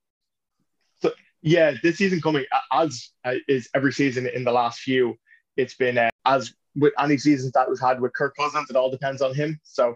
So 1.02 1.12
yeah, 1.42 1.74
this 1.84 1.98
season 1.98 2.22
coming 2.22 2.46
as 2.72 3.10
uh, 3.26 3.36
is 3.48 3.70
every 3.76 3.92
season 3.92 4.28
in 4.28 4.44
the 4.44 4.52
last 4.52 4.80
few. 4.80 5.18
It's 5.58 5.76
been 5.76 5.98
uh, 5.98 6.10
as 6.26 6.54
with 6.76 6.94
any 7.00 7.18
seasons 7.18 7.52
that 7.54 7.70
was 7.70 7.82
had 7.82 8.00
with 8.00 8.14
Kirk 8.14 8.36
Cousins. 8.38 8.70
It 8.70 8.76
all 8.76 8.92
depends 8.92 9.22
on 9.22 9.34
him. 9.34 9.60
So 9.64 9.96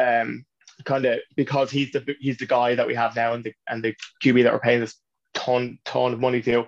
um, 0.00 0.44
kind 0.84 1.04
of 1.04 1.20
because 1.36 1.70
he's 1.70 1.92
the 1.92 2.16
he's 2.20 2.38
the 2.38 2.46
guy 2.46 2.74
that 2.74 2.86
we 2.86 2.94
have 2.94 3.14
now 3.14 3.34
and 3.34 3.44
the 3.44 3.52
and 3.68 3.82
the 3.82 3.94
QB 4.24 4.42
that 4.44 4.52
we're 4.52 4.58
paying 4.60 4.80
this 4.80 4.96
ton 5.34 5.78
ton 5.84 6.12
of 6.12 6.20
money 6.20 6.40
to 6.42 6.64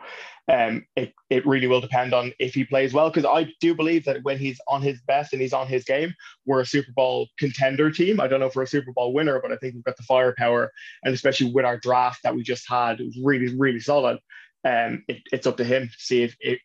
um, 0.49 0.87
it, 0.97 1.13
it 1.29 1.47
really 1.47 1.67
will 1.67 1.81
depend 1.81 2.15
on 2.15 2.33
if 2.39 2.55
he 2.55 2.65
plays 2.65 2.95
well. 2.95 3.11
Because 3.11 3.27
I 3.27 3.53
do 3.61 3.75
believe 3.75 4.05
that 4.07 4.23
when 4.23 4.39
he's 4.39 4.61
on 4.67 4.83
his 4.83 5.01
best 5.03 5.33
and 5.33 5.43
he's 5.43 5.53
on 5.53 5.67
his 5.67 5.85
game, 5.85 6.15
we're 6.47 6.61
a 6.61 6.67
Super 6.67 6.93
Bowl 6.93 7.29
contender 7.39 7.91
team. 7.91 8.21
I 8.21 8.29
don't 8.29 8.41
know 8.41 8.47
if 8.47 8.57
we're 8.57 8.63
a 8.63 8.67
Super 8.67 8.93
Bowl 8.93 9.13
winner, 9.13 9.41
but 9.41 9.53
I 9.53 9.57
think 9.57 9.75
we've 9.75 9.85
got 9.85 9.97
the 9.97 10.03
firepower, 10.05 10.73
and 11.05 11.15
especially 11.15 11.53
with 11.53 11.65
our 11.65 11.79
draft 11.79 12.23
that 12.23 12.35
we 12.35 12.43
just 12.43 12.69
had, 12.69 13.01
it 13.01 13.05
was 13.07 13.19
really, 13.23 13.55
really 13.57 13.81
solid. 13.81 14.19
Um, 14.65 15.05
it, 15.07 15.23
it's 15.33 15.47
up 15.47 15.57
to 15.59 15.65
him 15.65 15.89
to 15.89 15.95
see 15.99 16.23
if, 16.23 16.37
if 16.41 16.61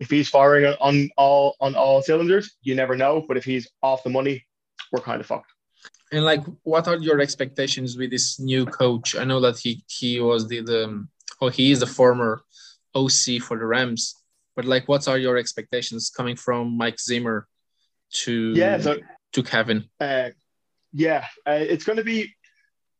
if 0.00 0.10
he's 0.10 0.28
firing 0.28 0.64
on 0.80 1.10
all 1.16 1.56
on 1.60 1.74
all 1.74 2.02
cylinders. 2.02 2.56
You 2.62 2.74
never 2.74 2.96
know, 2.96 3.24
but 3.26 3.36
if 3.36 3.44
he's 3.44 3.68
off 3.82 4.02
the 4.04 4.10
money, 4.10 4.44
we're 4.92 5.00
kind 5.00 5.20
of 5.20 5.26
fucked. 5.26 5.50
And 6.12 6.24
like, 6.24 6.44
what 6.62 6.86
are 6.86 6.96
your 6.96 7.20
expectations 7.20 7.96
with 7.96 8.10
this 8.10 8.38
new 8.38 8.64
coach? 8.64 9.16
I 9.16 9.24
know 9.24 9.40
that 9.40 9.58
he 9.58 9.84
he 9.88 10.20
was 10.20 10.46
the 10.46 10.60
the 10.60 11.06
or 11.40 11.50
he 11.50 11.72
is 11.72 11.80
the 11.80 11.86
former 11.86 12.42
OC 12.94 13.42
for 13.42 13.58
the 13.58 13.66
Rams. 13.66 14.14
But 14.56 14.64
like, 14.64 14.88
what 14.88 15.08
are 15.08 15.18
your 15.18 15.36
expectations 15.36 16.10
coming 16.10 16.36
from 16.36 16.76
Mike 16.76 17.00
Zimmer 17.00 17.48
to 18.24 18.52
yeah 18.54 18.78
so, 18.78 18.98
to 19.32 19.42
Kevin? 19.42 19.88
Uh, 20.00 20.30
yeah, 20.92 21.26
uh, 21.46 21.58
it's 21.58 21.84
going 21.84 21.98
to 21.98 22.04
be 22.04 22.32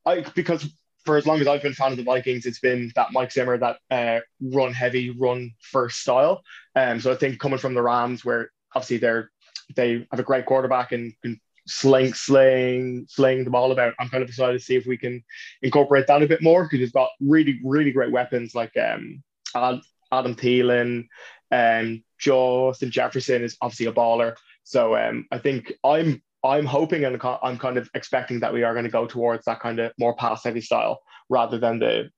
I 0.05 0.25
because 0.35 0.69
for 1.05 1.17
as 1.17 1.27
long 1.27 1.41
as 1.41 1.47
I've 1.47 1.63
been 1.63 1.73
a 1.73 1.75
fan 1.75 1.93
of 1.93 1.99
the 1.99 2.03
Vikings, 2.03 2.47
it's 2.47 2.61
been 2.61 2.91
that 2.97 3.13
Mike 3.13 3.31
Zimmer 3.31 3.59
that 3.59 3.79
uh, 3.91 4.21
run 4.41 4.73
heavy, 4.73 5.11
run 5.11 5.53
first 5.61 6.01
style. 6.01 6.43
Um, 6.75 6.99
so 7.01 7.13
I 7.13 7.17
think 7.17 7.39
coming 7.39 7.59
from 7.59 7.75
the 7.75 7.83
Rams, 7.83 8.25
where 8.25 8.51
obviously 8.75 8.99
they're 8.99 9.31
they 9.77 10.07
have 10.11 10.21
a 10.21 10.25
great 10.25 10.47
quarterback 10.47 10.93
and 10.93 11.13
can 11.23 11.41
sling, 11.67 12.13
sling, 12.13 13.07
sling 13.09 13.45
the 13.45 13.51
ball 13.51 13.73
about. 13.73 13.95
I'm 13.99 14.09
kind 14.09 14.23
of 14.23 14.29
excited 14.29 14.59
to 14.59 14.65
see 14.65 14.77
if 14.77 14.87
we 14.87 14.97
can 14.97 15.23
incorporate 15.63 16.07
that 16.07 16.23
a 16.23 16.27
bit 16.27 16.43
more 16.43 16.65
because 16.65 16.81
he's 16.81 16.93
got 16.93 17.09
really, 17.21 17.61
really 17.65 17.93
great 17.93 18.13
weapons 18.13 18.55
like 18.55 18.77
um, 18.77 19.23
Adam 19.55 20.35
Thielen 20.35 21.09
and 21.51 22.03
Justin 22.19 22.91
Jefferson 22.91 23.43
is 23.43 23.57
obviously 23.61 23.87
a 23.87 23.93
baller. 23.93 24.37
So 24.65 24.97
um, 24.97 25.27
I 25.31 25.39
think 25.39 25.73
I'm 25.85 26.23
I'm 26.43 26.67
hoping 26.67 27.05
and 27.05 27.19
I'm 27.43 27.59
kind 27.59 27.79
of 27.79 27.89
expecting 27.95 28.41
that 28.41 28.53
we 28.53 28.65
are 28.65 28.75
going 28.75 28.85
to 28.85 28.91
go 28.91 29.07
towards 29.07 29.47
that 29.47 29.61
kind 29.61 29.79
of 29.79 29.93
more 29.99 30.15
pass 30.15 30.45
heavy 30.45 30.61
style 30.61 31.01
rather 31.31 31.59
than 31.59 31.79
the 31.79 32.11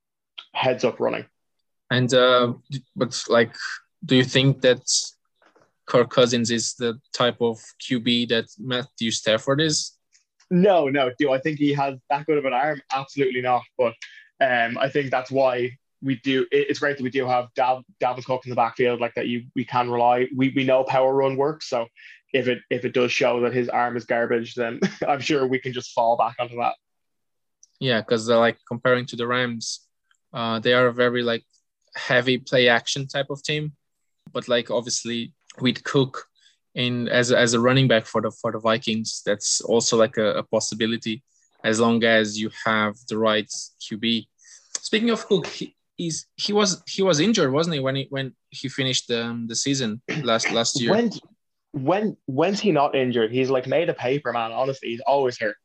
heads 0.52 0.85
up 0.85 0.99
running. 0.99 1.26
And 1.90 2.12
uh, 2.12 2.55
but 2.97 3.23
like, 3.28 3.55
do 4.05 4.16
you 4.16 4.25
think 4.25 4.62
that 4.62 4.83
Kirk 5.87 6.11
Cousins 6.11 6.50
is 6.50 6.75
the 6.75 6.99
type 7.12 7.40
of 7.40 7.59
QB 7.81 8.28
that 8.31 8.47
Matthew 8.59 9.12
Stafford 9.12 9.61
is? 9.61 9.93
No, 10.50 10.88
no. 10.88 11.11
Do 11.19 11.33
I 11.33 11.38
think 11.38 11.59
he 11.59 11.73
has 11.75 11.99
that 12.11 12.26
good 12.26 12.38
of 12.38 12.45
an 12.45 12.52
arm? 12.52 12.81
Absolutely 12.93 13.43
not. 13.43 13.62
But 13.78 13.95
um, 14.40 14.78
I 14.78 14.88
think 14.88 15.11
that's 15.11 15.31
why 15.31 15.78
we 16.06 16.16
do. 16.16 16.46
It's 16.52 16.78
great 16.78 16.96
that 16.96 17.02
we 17.02 17.10
do 17.10 17.26
have 17.26 17.48
Dav, 17.54 17.82
Dalvin 18.00 18.25
Cook 18.25 18.46
in 18.46 18.50
the 18.50 18.56
backfield 18.56 19.00
like 19.00 19.14
that. 19.14 19.26
You 19.26 19.44
we 19.54 19.64
can 19.64 19.90
rely. 19.90 20.28
We 20.34 20.52
we 20.54 20.64
know 20.64 20.84
power 20.84 21.12
run 21.12 21.36
works. 21.36 21.68
So 21.68 21.86
if 22.32 22.46
it 22.48 22.60
if 22.70 22.84
it 22.84 22.94
does 22.94 23.12
show 23.12 23.40
that 23.40 23.52
his 23.52 23.68
arm 23.68 23.96
is 23.96 24.04
garbage, 24.04 24.54
then 24.54 24.80
I'm 25.08 25.20
sure 25.20 25.46
we 25.46 25.58
can 25.58 25.72
just 25.72 25.92
fall 25.92 26.16
back 26.16 26.36
onto 26.38 26.56
that. 26.56 26.76
Yeah, 27.80 28.00
because 28.00 28.28
like 28.28 28.58
comparing 28.66 29.04
to 29.06 29.16
the 29.16 29.26
Rams, 29.26 29.80
uh, 30.32 30.60
they 30.60 30.72
are 30.72 30.86
a 30.86 30.94
very 30.94 31.22
like 31.22 31.44
heavy 31.96 32.38
play 32.38 32.68
action 32.68 33.06
type 33.08 33.30
of 33.30 33.42
team, 33.42 33.72
but 34.32 34.48
like 34.48 34.70
obviously 34.70 35.32
with 35.60 35.82
Cook 35.82 36.25
in 36.75 37.08
as 37.08 37.32
as 37.32 37.54
a 37.54 37.60
running 37.60 37.88
back 37.88 38.06
for 38.06 38.22
the 38.22 38.30
for 38.30 38.52
the 38.52 38.60
Vikings, 38.60 39.22
that's 39.26 39.60
also 39.60 39.96
like 39.96 40.16
a, 40.16 40.38
a 40.38 40.42
possibility 40.44 41.22
as 41.64 41.80
long 41.80 42.04
as 42.04 42.38
you 42.38 42.50
have 42.64 42.94
the 43.08 43.18
right 43.18 43.50
QB. 43.80 44.26
Speaking 44.78 45.10
of 45.10 45.26
Cook, 45.26 45.48
he's 45.96 46.26
he 46.36 46.52
was 46.52 46.82
he 46.86 47.02
was 47.02 47.20
injured, 47.20 47.52
wasn't 47.52 47.74
he, 47.74 47.80
when 47.80 47.96
he 47.96 48.06
when 48.10 48.34
he 48.50 48.68
finished 48.68 49.10
um, 49.10 49.46
the 49.48 49.56
season 49.56 50.00
last 50.22 50.50
last 50.52 50.80
year? 50.80 50.90
When 50.92 51.10
when 51.72 52.16
when's 52.26 52.60
he 52.60 52.72
not 52.72 52.94
injured? 52.94 53.32
He's 53.32 53.50
like 53.50 53.66
made 53.66 53.88
a 53.88 53.94
paper, 53.94 54.32
man. 54.32 54.52
Honestly, 54.52 54.90
he's 54.90 55.00
always 55.00 55.38
hurt. 55.38 55.56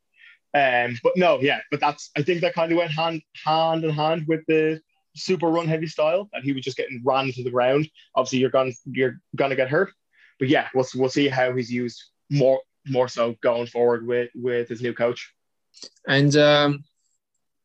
Um, 0.54 0.98
but 1.04 1.14
no, 1.16 1.40
yeah, 1.40 1.60
but 1.70 1.80
that's 1.80 2.12
I 2.18 2.24
think 2.24 2.42
that 2.42 2.54
kind 2.54 2.72
of 2.72 2.78
went 2.78 2.92
hand 2.92 3.22
hand 3.46 3.84
in 3.84 3.92
hand 3.92 4.26
with 4.28 4.42
the 4.48 4.82
super 5.16 5.48
run 5.48 5.68
heavy 5.68 5.88
style 5.88 6.30
that 6.34 6.44
he 6.44 6.54
was 6.54 6.64
just 6.64 6.78
getting 6.78 7.02
ran 7.06 7.32
to 7.32 7.44
the 7.44 7.52
ground. 7.52 7.88
Obviously, 8.16 8.40
you're 8.40 8.50
gonna 8.50 8.72
you're 8.86 9.20
gonna 9.36 9.56
get 9.56 9.70
hurt. 9.70 9.92
But 10.40 10.50
yeah, 10.50 10.68
we'll 10.74 10.86
we'll 10.96 11.10
see 11.10 11.28
how 11.28 11.54
he's 11.54 11.72
used 11.72 12.02
more 12.30 12.62
more 12.88 13.08
so 13.08 13.36
going 13.42 13.68
forward 13.68 14.06
with 14.06 14.30
with 14.36 14.70
his 14.70 14.82
new 14.82 14.94
coach. 14.94 15.34
And 16.08 16.36
um, 16.36 16.84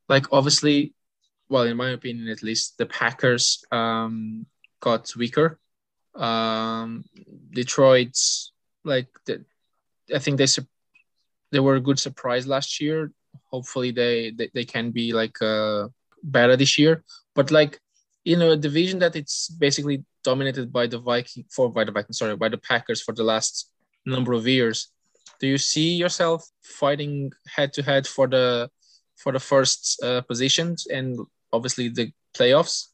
like 0.08 0.26
obviously, 0.32 0.94
well, 1.49 1.65
in 1.65 1.76
my 1.76 1.91
opinion, 1.91 2.29
at 2.29 2.43
least, 2.43 2.79
the 2.79 2.87
Packers 2.87 3.65
um, 3.71 4.47
got 4.81 5.15
weaker. 5.17 5.59
Um, 6.15 7.05
Detroit, 7.53 8.17
like 8.85 9.09
the, 9.26 9.45
I 10.15 10.19
think 10.19 10.38
they 10.38 10.47
they 11.53 11.61
were 11.61 11.76
a 11.76 11.81
good 11.81 11.99
surprise 11.99 12.47
last 12.47 12.81
year. 12.81 13.12
Hopefully, 13.50 13.91
they 13.91 14.31
they, 14.31 14.50
they 14.55 14.65
can 14.65 14.91
be 14.91 15.12
like 15.12 15.41
uh, 15.43 15.88
better 16.23 16.57
this 16.57 16.79
year. 16.79 17.05
But 17.35 17.50
like 17.50 17.81
you 18.25 18.37
know, 18.37 18.50
a 18.50 18.57
division 18.57 18.99
that 18.99 19.15
it's 19.15 19.49
basically 19.49 20.05
dominated 20.25 20.73
by 20.73 20.88
the 20.88 20.99
Viking 20.99 21.45
for 21.49 21.71
by 21.71 21.85
the 21.85 21.93
Viking, 21.93 22.12
sorry, 22.12 22.37
by 22.37 22.49
the 22.49 22.59
Packers 22.59 23.00
for 23.00 23.12
the 23.12 23.23
last 23.23 23.71
number 24.05 24.33
of 24.33 24.47
years. 24.49 24.88
Do 25.38 25.47
you 25.47 25.59
see 25.59 25.95
yourself 25.95 26.45
fighting 26.62 27.31
head 27.47 27.73
to 27.75 27.83
head 27.83 28.07
for 28.07 28.26
the 28.26 28.69
for 29.17 29.33
the 29.33 29.38
first 29.38 30.03
uh, 30.03 30.23
positions 30.23 30.87
and 30.87 31.19
obviously 31.57 31.89
the 31.89 32.13
playoffs? 32.37 32.87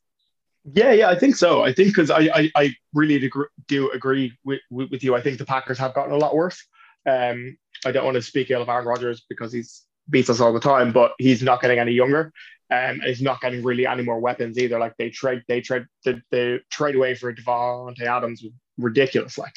Yeah, 0.64 0.92
yeah, 0.92 1.09
I 1.09 1.19
think 1.19 1.37
so. 1.37 1.62
I 1.62 1.73
think 1.73 1.88
because 1.88 2.11
I, 2.11 2.21
I, 2.35 2.50
I 2.54 2.75
really 2.95 3.31
do 3.66 3.90
agree 3.90 4.33
with, 4.45 4.61
with, 4.71 5.02
you. 5.02 5.14
I 5.16 5.21
think 5.21 5.38
the 5.38 5.45
Packers 5.45 5.78
have 5.78 5.95
gotten 5.95 6.12
a 6.12 6.16
lot 6.16 6.37
worse. 6.37 6.64
Um, 7.04 7.57
I 7.85 7.90
don't 7.90 8.04
want 8.04 8.14
to 8.14 8.23
speak 8.23 8.50
ill 8.50 8.62
of 8.62 8.69
Aaron 8.69 8.87
Rodgers 8.87 9.25
because 9.28 9.52
he's 9.52 9.83
beats 10.09 10.31
us 10.31 10.40
all 10.40 10.52
the 10.52 10.61
time, 10.61 10.92
but 10.92 11.12
he's 11.19 11.42
not 11.42 11.61
getting 11.61 11.78
any 11.78 11.92
younger. 11.92 12.33
Um, 12.71 13.00
and 13.00 13.04
he's 13.04 13.21
not 13.21 13.40
getting 13.40 13.62
really 13.62 13.87
any 13.87 14.02
more 14.02 14.19
weapons 14.19 14.57
either. 14.57 14.78
Like 14.78 14.97
they 14.97 15.11
trade, 15.11 15.42
they 15.49 15.61
trade, 15.61 15.85
they, 16.04 16.23
they 16.31 16.61
trade 16.71 16.95
away 16.95 17.14
for 17.14 17.35
Davante 17.35 18.02
Adams, 18.02 18.45
ridiculous. 18.78 19.37
Like, 19.37 19.54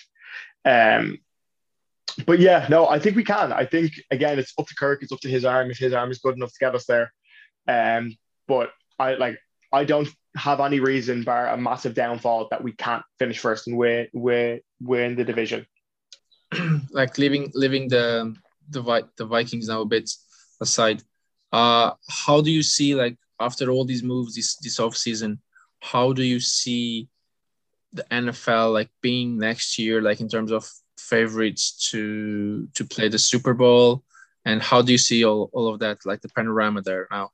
um, 0.65 1.19
but 2.25 2.39
yeah, 2.39 2.67
no, 2.69 2.87
I 2.87 2.99
think 2.99 3.15
we 3.15 3.23
can. 3.23 3.53
I 3.53 3.65
think 3.65 3.93
again, 4.11 4.39
it's 4.39 4.53
up 4.57 4.67
to 4.67 4.75
Kirk. 4.75 5.03
It's 5.03 5.11
up 5.11 5.19
to 5.21 5.29
his 5.29 5.45
arm. 5.45 5.71
If 5.71 5.77
his 5.77 5.93
arm 5.93 6.11
is 6.11 6.19
good 6.19 6.35
enough 6.35 6.51
to 6.51 6.59
get 6.59 6.75
us 6.75 6.85
there, 6.85 7.13
um, 7.67 8.15
but 8.47 8.71
I 8.99 9.15
like 9.15 9.39
I 9.71 9.83
don't 9.83 10.09
have 10.35 10.59
any 10.59 10.79
reason 10.79 11.23
bar 11.23 11.47
a 11.47 11.57
massive 11.57 11.93
downfall 11.93 12.47
that 12.51 12.63
we 12.63 12.73
can't 12.73 13.03
finish 13.19 13.39
first 13.39 13.67
and 13.67 13.77
win 13.77 14.07
win 14.13 14.61
win 14.81 15.15
the 15.15 15.23
division. 15.23 15.65
like 16.91 17.17
leaving 17.17 17.51
leaving 17.53 17.87
the 17.87 18.35
the 18.69 19.07
the 19.17 19.25
Vikings 19.25 19.67
now 19.67 19.81
a 19.81 19.85
bit 19.85 20.09
aside. 20.61 21.03
Uh, 21.51 21.91
how 22.09 22.41
do 22.41 22.51
you 22.51 22.63
see 22.63 22.95
like 22.95 23.17
after 23.39 23.69
all 23.69 23.85
these 23.85 24.03
moves 24.03 24.35
this 24.35 24.55
this 24.57 24.79
off 24.79 24.95
season? 24.95 25.39
How 25.79 26.13
do 26.13 26.23
you 26.23 26.39
see 26.39 27.07
the 27.93 28.03
NFL 28.11 28.73
like 28.73 28.89
being 29.01 29.37
next 29.37 29.77
year, 29.79 30.01
like 30.01 30.19
in 30.19 30.27
terms 30.27 30.51
of 30.51 30.69
favorites 30.97 31.89
to 31.91 32.67
to 32.73 32.85
play 32.85 33.07
the 33.07 33.19
Super 33.19 33.53
Bowl, 33.53 34.03
and 34.43 34.61
how 34.61 34.81
do 34.81 34.91
you 34.91 34.97
see 34.97 35.23
all, 35.23 35.49
all 35.53 35.67
of 35.67 35.79
that, 35.79 36.05
like 36.05 36.21
the 36.21 36.29
panorama 36.29 36.81
there 36.81 37.07
now? 37.11 37.31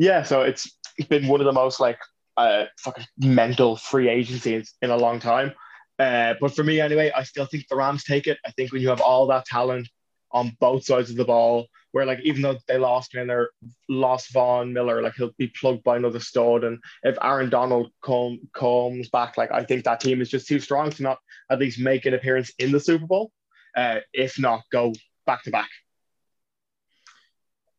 Yeah, 0.00 0.22
so 0.22 0.40
it's 0.40 0.78
been 1.10 1.28
one 1.28 1.42
of 1.42 1.44
the 1.44 1.52
most 1.52 1.78
like 1.78 1.98
uh, 2.38 2.64
fucking 2.78 3.04
mental 3.18 3.76
free 3.76 4.08
agencies 4.08 4.72
in 4.80 4.88
a 4.88 4.96
long 4.96 5.20
time. 5.20 5.52
Uh, 5.98 6.32
but 6.40 6.56
for 6.56 6.64
me, 6.64 6.80
anyway, 6.80 7.12
I 7.14 7.22
still 7.24 7.44
think 7.44 7.68
the 7.68 7.76
Rams 7.76 8.02
take 8.04 8.26
it. 8.26 8.38
I 8.46 8.50
think 8.52 8.72
when 8.72 8.80
you 8.80 8.88
have 8.88 9.02
all 9.02 9.26
that 9.26 9.44
talent 9.44 9.90
on 10.32 10.56
both 10.58 10.86
sides 10.86 11.10
of 11.10 11.16
the 11.16 11.26
ball, 11.26 11.66
where 11.92 12.06
like 12.06 12.20
even 12.22 12.40
though 12.40 12.56
they 12.66 12.78
lost 12.78 13.14
Miller, 13.14 13.50
lost 13.90 14.32
Von 14.32 14.72
Miller, 14.72 15.02
like 15.02 15.16
he'll 15.16 15.34
be 15.36 15.48
plugged 15.48 15.84
by 15.84 15.98
another 15.98 16.20
stud. 16.20 16.64
And 16.64 16.78
if 17.02 17.18
Aaron 17.22 17.50
Donald 17.50 17.90
come, 18.02 18.40
comes 18.54 19.10
back, 19.10 19.36
like 19.36 19.52
I 19.52 19.64
think 19.64 19.84
that 19.84 20.00
team 20.00 20.22
is 20.22 20.30
just 20.30 20.48
too 20.48 20.60
strong 20.60 20.88
to 20.92 21.02
not 21.02 21.18
at 21.50 21.58
least 21.58 21.78
make 21.78 22.06
an 22.06 22.14
appearance 22.14 22.50
in 22.58 22.72
the 22.72 22.80
Super 22.80 23.06
Bowl. 23.06 23.32
Uh, 23.76 23.98
if 24.14 24.38
not, 24.38 24.62
go 24.72 24.94
back 25.26 25.42
to 25.42 25.50
back. 25.50 25.68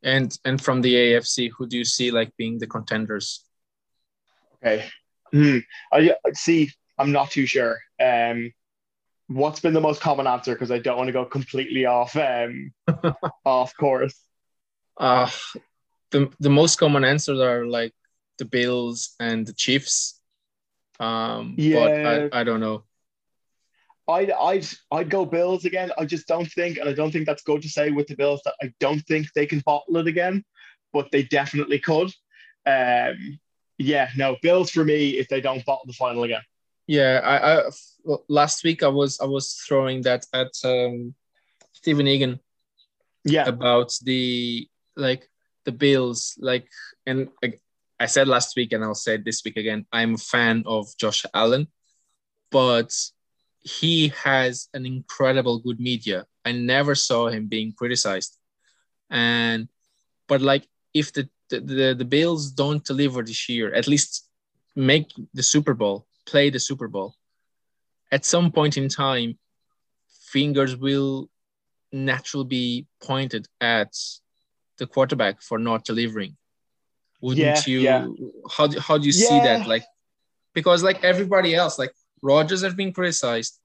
And 0.04 0.36
and 0.46 0.62
from 0.62 0.82
the 0.82 0.94
AFC, 0.94 1.52
who 1.56 1.68
do 1.68 1.78
you 1.78 1.86
see 1.86 2.12
like 2.12 2.36
being 2.38 2.58
the 2.58 2.68
contenders? 2.68 3.44
Okay. 4.56 4.86
Hmm. 5.32 5.60
I 5.92 6.16
see. 6.34 6.72
I'm 6.98 7.12
not 7.12 7.32
too 7.32 7.46
sure. 7.46 7.80
Um, 8.00 8.52
what's 9.28 9.60
been 9.60 9.74
the 9.74 9.82
most 9.82 10.02
common 10.02 10.28
answer? 10.28 10.54
Because 10.54 10.72
I 10.72 10.80
don't 10.80 10.98
want 10.98 11.08
to 11.08 11.14
go 11.14 11.26
completely 11.26 11.86
off 11.86 12.16
um, 12.16 12.74
off 13.46 13.76
course. 13.78 14.20
Uh, 14.98 15.30
the 16.12 16.32
the 16.40 16.50
most 16.50 16.78
common 16.78 17.04
answers 17.04 17.40
are 17.40 17.66
like 17.66 17.94
the 18.38 18.46
Bills 18.46 19.16
and 19.20 19.46
the 19.46 19.54
Chiefs. 19.54 20.20
Um, 21.00 21.56
yeah. 21.58 21.80
but 22.30 22.34
I, 22.34 22.42
I 22.42 22.44
don't 22.44 22.60
know. 22.60 22.84
I'd, 24.12 24.32
I'd, 24.32 24.68
I'd 24.92 25.10
go 25.10 25.26
Bills 25.26 25.66
again. 25.66 25.92
I 25.98 26.06
just 26.06 26.28
don't 26.28 26.52
think, 26.52 26.78
and 26.78 26.88
I 26.88 26.94
don't 26.94 27.12
think 27.12 27.26
that's 27.26 27.44
good 27.44 27.62
to 27.62 27.70
say 27.70 27.92
with 27.92 28.08
the 28.08 28.16
Bills 28.16 28.42
that 28.46 28.56
I 28.62 28.74
don't 28.80 29.02
think 29.08 29.28
they 29.34 29.46
can 29.46 29.60
bottle 29.66 29.98
it 29.98 30.08
again, 30.08 30.44
but 30.94 31.12
they 31.12 31.24
definitely 31.24 31.80
could. 31.80 32.12
Um, 32.66 33.40
yeah, 33.78 34.10
no, 34.16 34.38
Bills 34.42 34.70
for 34.72 34.84
me 34.84 35.12
if 35.12 35.28
they 35.28 35.42
don't 35.42 35.66
bottle 35.66 35.86
the 35.88 35.94
final 35.94 36.24
again. 36.24 36.42
Yeah, 36.88 37.22
I, 37.24 37.60
I 37.60 38.18
last 38.28 38.64
week 38.64 38.84
I 38.84 38.88
was 38.88 39.20
I 39.20 39.26
was 39.26 39.54
throwing 39.68 40.02
that 40.02 40.26
at 40.34 40.52
um, 40.64 41.16
Stephen 41.72 42.08
Egan. 42.08 42.40
Yeah, 43.24 43.48
about 43.48 43.94
the 44.04 44.68
like 44.96 45.30
the 45.66 45.72
Bills, 45.72 46.36
like, 46.40 46.68
and 47.06 47.30
I 48.00 48.08
said 48.08 48.28
last 48.28 48.56
week 48.56 48.74
and 48.74 48.84
I'll 48.84 48.96
say 48.96 49.16
it 49.16 49.26
this 49.26 49.44
week 49.46 49.58
again. 49.58 49.86
I'm 49.92 50.16
a 50.16 50.18
fan 50.18 50.64
of 50.66 50.88
Josh 50.98 51.26
Allen, 51.34 51.68
but 52.50 52.92
he 53.62 54.10
has 54.24 54.68
an 54.74 54.86
incredible 54.86 55.60
good 55.60 55.80
media. 55.80 56.26
I 56.44 56.52
never 56.52 56.96
saw 56.96 57.28
him 57.28 57.48
being 57.48 57.74
criticized, 57.74 58.38
and 59.10 59.68
but 60.28 60.42
like 60.42 60.68
if 60.94 61.14
the 61.14 61.30
the, 61.50 61.60
the, 61.60 61.96
the 62.00 62.06
Bills 62.06 62.52
don't 62.52 62.84
deliver 62.84 63.22
this 63.24 63.50
year, 63.50 63.74
at 63.74 63.88
least 63.88 64.28
make 64.76 65.12
the 65.34 65.44
Super 65.44 65.74
Bowl, 65.74 66.08
play 66.26 66.50
the 66.50 66.60
Super 66.60 66.88
Bowl, 66.88 67.16
at 68.12 68.26
some 68.26 68.52
point 68.52 68.78
in 68.78 68.88
time, 68.90 69.38
fingers 70.32 70.76
will 70.76 71.30
naturally 71.92 72.48
be 72.48 72.88
pointed 73.04 73.48
at 73.60 73.94
the 74.78 74.88
quarterback 74.88 75.42
for 75.42 75.60
not 75.60 75.84
delivering. 75.86 76.38
Wouldn't 77.22 77.46
yeah, 77.46 77.62
you? 77.68 77.80
Yeah. 77.80 78.08
How, 78.50 78.68
do, 78.68 78.80
how 78.80 78.98
do 78.98 79.06
you 79.06 79.14
yeah. 79.14 79.28
see 79.28 79.40
that? 79.40 79.68
Like, 79.68 79.84
because 80.54 80.84
like 80.84 81.04
everybody 81.04 81.54
else, 81.54 81.78
like 81.78 81.94
Rodgers 82.22 82.62
has 82.62 82.74
been 82.74 82.94
criticized, 82.94 83.60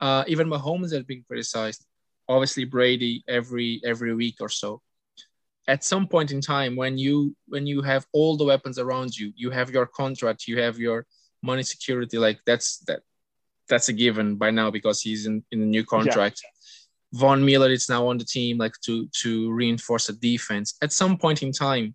uh, 0.00 0.24
even 0.26 0.48
Mahomes 0.48 0.92
has 0.92 1.04
been 1.04 1.24
criticized. 1.26 1.84
Obviously, 2.28 2.64
Brady 2.64 3.24
every 3.28 3.80
every 3.84 4.14
week 4.14 4.36
or 4.40 4.48
so 4.48 4.80
at 5.70 5.84
some 5.84 6.06
point 6.06 6.32
in 6.32 6.40
time 6.40 6.74
when 6.74 6.98
you 6.98 7.34
when 7.46 7.64
you 7.66 7.80
have 7.82 8.04
all 8.12 8.36
the 8.36 8.44
weapons 8.44 8.78
around 8.78 9.16
you 9.16 9.32
you 9.36 9.50
have 9.50 9.70
your 9.70 9.86
contract 9.86 10.48
you 10.48 10.60
have 10.60 10.78
your 10.78 11.06
money 11.42 11.62
security 11.62 12.18
like 12.18 12.38
that's 12.46 12.78
that 12.88 13.00
that's 13.68 13.88
a 13.88 13.92
given 13.92 14.34
by 14.36 14.50
now 14.50 14.68
because 14.70 15.00
he's 15.00 15.26
in, 15.26 15.44
in 15.52 15.62
a 15.62 15.66
new 15.66 15.84
contract 15.84 16.40
yeah. 16.42 17.20
von 17.20 17.44
miller 17.44 17.70
is 17.70 17.88
now 17.88 18.06
on 18.08 18.18
the 18.18 18.24
team 18.24 18.58
like 18.58 18.74
to 18.82 19.06
to 19.12 19.52
reinforce 19.52 20.08
the 20.08 20.12
defense 20.14 20.74
at 20.82 20.92
some 20.92 21.16
point 21.16 21.42
in 21.42 21.52
time 21.52 21.94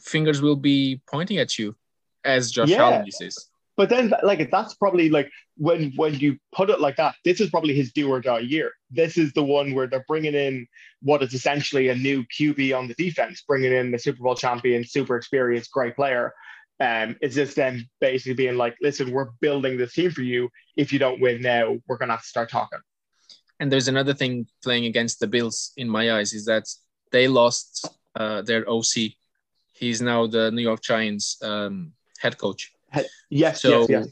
fingers 0.00 0.42
will 0.42 0.56
be 0.56 1.00
pointing 1.08 1.38
at 1.38 1.58
you 1.58 1.74
as 2.24 2.50
josh 2.50 2.70
yeah. 2.70 2.82
allen 2.82 3.10
says 3.10 3.50
but 3.76 3.88
then, 3.88 4.12
like 4.22 4.50
that's 4.50 4.74
probably 4.74 5.08
like 5.08 5.30
when 5.56 5.92
when 5.96 6.14
you 6.14 6.38
put 6.54 6.68
it 6.68 6.80
like 6.80 6.96
that, 6.96 7.14
this 7.24 7.40
is 7.40 7.50
probably 7.50 7.74
his 7.74 7.92
do 7.92 8.10
or 8.10 8.20
die 8.20 8.40
year. 8.40 8.72
This 8.90 9.16
is 9.16 9.32
the 9.32 9.42
one 9.42 9.74
where 9.74 9.86
they're 9.86 10.04
bringing 10.06 10.34
in 10.34 10.66
what 11.00 11.22
is 11.22 11.32
essentially 11.32 11.88
a 11.88 11.94
new 11.94 12.24
QB 12.24 12.76
on 12.76 12.88
the 12.88 12.94
defense, 12.94 13.42
bringing 13.46 13.72
in 13.72 13.90
the 13.90 13.98
Super 13.98 14.22
Bowl 14.22 14.34
champion, 14.34 14.84
super 14.84 15.16
experienced, 15.16 15.70
great 15.72 15.96
player. 15.96 16.34
Um, 16.80 17.16
it's 17.20 17.34
just 17.34 17.56
then 17.56 17.88
basically 18.00 18.34
being 18.34 18.56
like, 18.56 18.76
listen, 18.82 19.10
we're 19.10 19.30
building 19.40 19.78
this 19.78 19.94
team 19.94 20.10
for 20.10 20.22
you. 20.22 20.50
If 20.76 20.92
you 20.92 20.98
don't 20.98 21.20
win 21.20 21.40
now, 21.40 21.78
we're 21.86 21.96
gonna 21.96 22.12
have 22.12 22.22
to 22.22 22.28
start 22.28 22.50
talking. 22.50 22.80
And 23.60 23.70
there's 23.70 23.88
another 23.88 24.12
thing 24.12 24.46
playing 24.62 24.86
against 24.86 25.20
the 25.20 25.28
Bills 25.28 25.72
in 25.76 25.88
my 25.88 26.12
eyes 26.12 26.32
is 26.32 26.44
that 26.46 26.64
they 27.10 27.28
lost 27.28 27.88
uh, 28.16 28.42
their 28.42 28.68
OC. 28.68 29.12
He's 29.72 30.02
now 30.02 30.26
the 30.26 30.50
New 30.50 30.62
York 30.62 30.82
Giants 30.82 31.38
um, 31.42 31.92
head 32.18 32.36
coach. 32.36 32.71
Yes, 33.30 33.62
so 33.62 33.80
yes, 33.80 33.88
yes. 33.88 34.08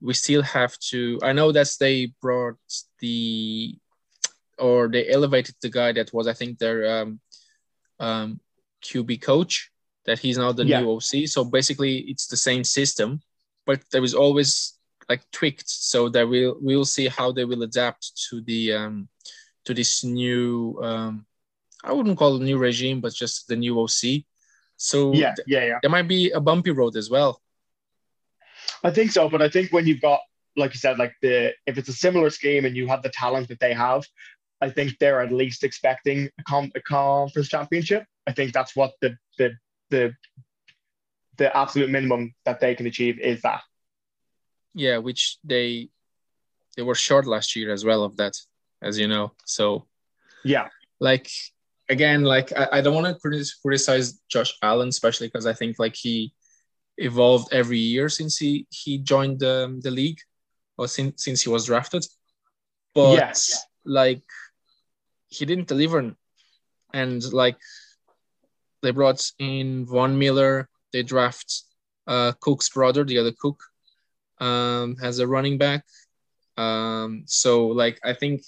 We 0.00 0.14
still 0.14 0.42
have 0.42 0.78
to. 0.90 1.18
I 1.22 1.32
know 1.32 1.52
that 1.52 1.74
they 1.78 2.12
brought 2.20 2.58
the, 3.00 3.76
or 4.58 4.88
they 4.88 5.08
elevated 5.08 5.54
the 5.60 5.70
guy 5.70 5.92
that 5.92 6.12
was, 6.12 6.26
I 6.26 6.32
think, 6.32 6.58
their 6.58 7.02
um, 7.02 7.20
um, 7.98 8.40
QB 8.82 9.22
coach. 9.22 9.70
That 10.06 10.18
he's 10.18 10.38
now 10.38 10.52
the 10.52 10.64
yeah. 10.64 10.80
new 10.80 10.92
OC. 10.92 11.28
So 11.28 11.44
basically, 11.44 11.98
it's 11.98 12.26
the 12.26 12.36
same 12.36 12.64
system, 12.64 13.20
but 13.66 13.82
there 13.92 14.02
is 14.02 14.14
always 14.14 14.78
like 15.08 15.22
tweaked. 15.30 15.68
So 15.68 16.08
that 16.08 16.28
we'll 16.28 16.56
we'll 16.60 16.86
see 16.86 17.08
how 17.08 17.32
they 17.32 17.44
will 17.44 17.62
adapt 17.62 18.12
to 18.28 18.40
the 18.40 18.72
um, 18.72 19.08
to 19.64 19.74
this 19.74 20.04
new. 20.04 20.78
Um, 20.82 21.26
I 21.84 21.92
wouldn't 21.92 22.18
call 22.18 22.36
it 22.36 22.42
new 22.42 22.58
regime, 22.58 23.00
but 23.00 23.14
just 23.14 23.48
the 23.48 23.56
new 23.56 23.78
OC. 23.80 24.24
So 24.76 25.12
yeah, 25.12 25.34
yeah, 25.46 25.64
yeah. 25.64 25.78
There 25.82 25.90
might 25.90 26.08
be 26.08 26.30
a 26.30 26.40
bumpy 26.40 26.70
road 26.70 26.96
as 26.96 27.10
well. 27.10 27.40
I 28.82 28.90
think 28.90 29.12
so, 29.12 29.28
but 29.28 29.42
I 29.42 29.48
think 29.48 29.72
when 29.72 29.86
you've 29.86 30.00
got, 30.00 30.20
like 30.56 30.72
you 30.72 30.78
said, 30.78 30.98
like 30.98 31.14
the 31.22 31.52
if 31.66 31.78
it's 31.78 31.88
a 31.88 31.92
similar 31.92 32.30
scheme 32.30 32.64
and 32.64 32.76
you 32.76 32.86
have 32.88 33.02
the 33.02 33.10
talent 33.10 33.48
that 33.48 33.60
they 33.60 33.72
have, 33.72 34.04
I 34.60 34.70
think 34.70 34.98
they're 34.98 35.22
at 35.22 35.32
least 35.32 35.64
expecting 35.64 36.28
a, 36.38 36.42
com- 36.44 36.72
a 36.74 36.80
conference 36.80 37.48
championship. 37.48 38.04
I 38.26 38.32
think 38.32 38.52
that's 38.52 38.76
what 38.76 38.92
the 39.00 39.16
the 39.38 39.52
the 39.90 40.14
the 41.36 41.56
absolute 41.56 41.90
minimum 41.90 42.34
that 42.44 42.60
they 42.60 42.74
can 42.74 42.86
achieve 42.86 43.18
is 43.18 43.42
that. 43.42 43.62
Yeah, 44.74 44.98
which 44.98 45.38
they 45.44 45.88
they 46.76 46.82
were 46.82 46.94
short 46.94 47.26
last 47.26 47.56
year 47.56 47.72
as 47.72 47.84
well 47.84 48.02
of 48.04 48.16
that, 48.18 48.34
as 48.82 48.98
you 48.98 49.08
know. 49.08 49.32
So 49.46 49.86
yeah, 50.44 50.68
like 51.00 51.30
again, 51.88 52.22
like 52.22 52.52
I, 52.56 52.68
I 52.72 52.80
don't 52.80 52.94
want 52.94 53.06
to 53.06 53.50
criticize 53.62 54.20
Josh 54.28 54.56
Allen, 54.62 54.88
especially 54.88 55.26
because 55.26 55.46
I 55.46 55.52
think 55.52 55.78
like 55.78 55.96
he 55.96 56.32
evolved 57.00 57.52
every 57.52 57.78
year 57.78 58.08
since 58.08 58.36
he 58.36 58.66
he 58.70 58.98
joined 58.98 59.40
the, 59.40 59.80
the 59.82 59.90
league 59.90 60.20
or 60.76 60.86
since 60.86 61.24
since 61.24 61.42
he 61.42 61.48
was 61.48 61.64
drafted 61.64 62.04
but 62.94 63.14
yes. 63.14 63.64
like 63.84 64.22
he 65.28 65.46
didn't 65.46 65.68
deliver 65.68 66.14
and 66.92 67.32
like 67.32 67.56
they 68.82 68.90
brought 68.90 69.22
in 69.38 69.86
Von 69.86 70.18
Miller 70.18 70.68
they 70.92 71.02
draft 71.02 71.62
uh, 72.06 72.32
Cook's 72.40 72.68
brother 72.68 73.04
the 73.04 73.18
other 73.18 73.32
Cook 73.32 73.62
um, 74.38 74.96
as 75.02 75.18
a 75.18 75.26
running 75.26 75.56
back 75.56 75.84
um, 76.56 77.24
so 77.26 77.68
like 77.68 77.98
I 78.04 78.12
think 78.12 78.42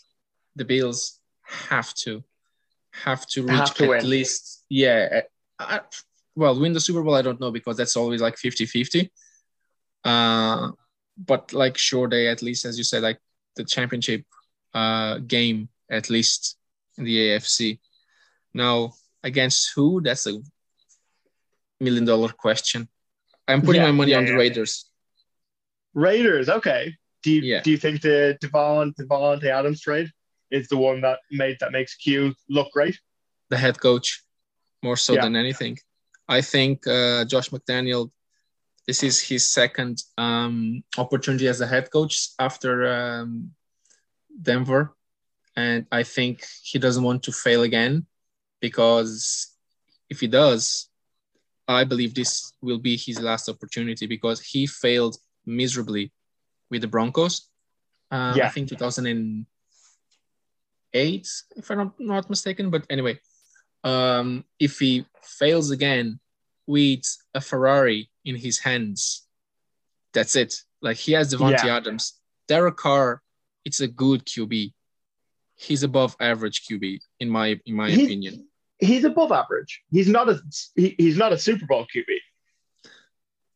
the 0.57 0.65
Bills 0.65 1.19
have 1.43 1.95
to 2.05 2.23
have 2.91 3.27
to 3.29 3.43
reach 3.43 3.53
have 3.53 3.75
to 3.75 3.85
at 3.85 3.89
win. 3.89 4.11
least 4.11 4.65
yeah 4.69 5.23
I, 5.59 5.81
well, 6.35 6.59
win 6.59 6.73
the 6.73 6.81
Super 6.81 7.03
Bowl, 7.03 7.15
I 7.15 7.23
don't 7.23 7.41
know 7.41 7.51
because 7.51 7.77
that's 7.77 7.97
always 7.97 8.21
like 8.21 8.37
50 8.39 8.67
50. 8.67 9.11
Uh, 10.05 10.71
but 11.17 11.53
like, 11.53 11.79
sure, 11.79 12.09
they 12.09 12.29
at 12.29 12.43
least, 12.43 12.65
as 12.65 12.79
you 12.79 12.85
said, 12.85 13.03
like 13.03 13.19
the 13.57 13.65
championship 13.65 14.25
uh, 14.75 15.19
game, 15.19 15.69
at 15.91 16.11
least 16.11 16.57
in 16.97 17.05
the 17.05 17.17
AFC. 17.17 17.79
Now, 18.55 18.95
against 19.23 19.73
who? 19.75 20.01
That's 20.01 20.27
a 20.27 20.39
million 21.81 22.05
dollar 22.05 22.31
question. 22.31 22.89
I'm 23.47 23.63
putting 23.63 23.83
yeah, 23.83 23.89
my 23.89 23.93
money 23.93 24.13
yeah, 24.13 24.19
on 24.19 24.25
the 24.25 24.35
Raiders. 24.35 24.89
Raiders, 25.95 26.49
okay. 26.49 26.95
Do 27.23 27.31
you, 27.31 27.43
yeah. 27.43 27.61
do 27.61 27.71
you 27.71 27.77
think 27.77 28.01
the 28.01 28.37
Devon 28.41 28.95
Davante 28.99 29.45
Adams 29.45 29.81
trade? 29.83 30.11
is 30.53 30.69
the 30.69 30.77
one 30.77 31.01
that 31.01 31.19
made 31.31 31.57
that 31.61 31.73
makes 31.73 31.97
Q 31.97 32.35
look 32.49 32.71
great. 32.73 33.01
The 33.49 33.57
head 33.57 33.81
coach, 33.81 34.23
more 34.83 34.97
so 34.97 35.15
Yeah. 35.15 35.23
than 35.23 35.35
anything. 35.35 35.79
I 36.33 36.41
think 36.41 36.87
uh, 36.87 37.27
Josh 37.27 37.51
McDaniel. 37.51 38.11
This 38.87 39.03
is 39.03 39.21
his 39.21 39.51
second 39.51 40.03
um, 40.17 40.83
opportunity 40.97 41.47
as 41.47 41.61
a 41.61 41.67
head 41.67 41.91
coach 41.93 42.31
after 42.39 42.91
um, 42.91 43.51
Denver, 44.41 44.97
and 45.55 45.85
I 45.93 46.05
think 46.05 46.47
he 46.63 46.79
doesn't 46.79 47.05
want 47.05 47.23
to 47.25 47.33
fail 47.33 47.65
again 47.65 48.07
because 48.61 49.55
if 50.09 50.21
he 50.21 50.27
does, 50.27 50.89
I 51.69 51.85
believe 51.85 52.15
this 52.15 52.55
will 52.63 52.79
be 52.79 52.97
his 52.97 53.21
last 53.21 53.51
opportunity 53.51 54.07
because 54.07 54.41
he 54.41 54.67
failed 54.67 55.19
miserably 55.45 56.13
with 56.71 56.81
the 56.81 56.89
Broncos. 56.89 57.51
Um, 58.11 58.41
I 58.41 58.49
think 58.49 58.71
2008, 58.71 61.29
if 61.57 61.71
I'm 61.71 61.79
not, 61.79 62.01
not 62.01 62.31
mistaken. 62.31 62.71
But 62.71 62.87
anyway, 62.89 63.21
um, 63.85 64.47
if 64.59 64.79
he 64.79 65.05
fails 65.23 65.71
again 65.71 66.19
with 66.73 67.05
a 67.35 67.41
Ferrari 67.41 68.11
in 68.25 68.35
his 68.35 68.59
hands, 68.59 69.27
that's 70.15 70.35
it. 70.37 70.53
Like 70.81 70.97
he 70.97 71.13
has 71.13 71.33
Davante 71.33 71.65
Yeah. 71.65 71.77
Adams. 71.77 72.05
Derek 72.49 72.77
Carr, 72.77 73.23
it's 73.65 73.81
a 73.81 73.89
good 73.89 74.25
QB. 74.25 74.73
He's 75.55 75.83
above 75.83 76.17
average 76.19 76.59
QB 76.67 76.85
in 77.21 77.29
my 77.29 77.61
in 77.67 77.75
my 77.77 77.89
opinion. 77.89 78.49
He's 78.79 79.05
above 79.05 79.31
average. 79.31 79.83
He's 79.91 80.09
not 80.09 80.29
a 80.29 80.41
he, 80.75 80.95
he's 80.99 81.19
not 81.23 81.33
a 81.33 81.39
Super 81.39 81.67
Bowl 81.67 81.87
QB. 81.95 82.11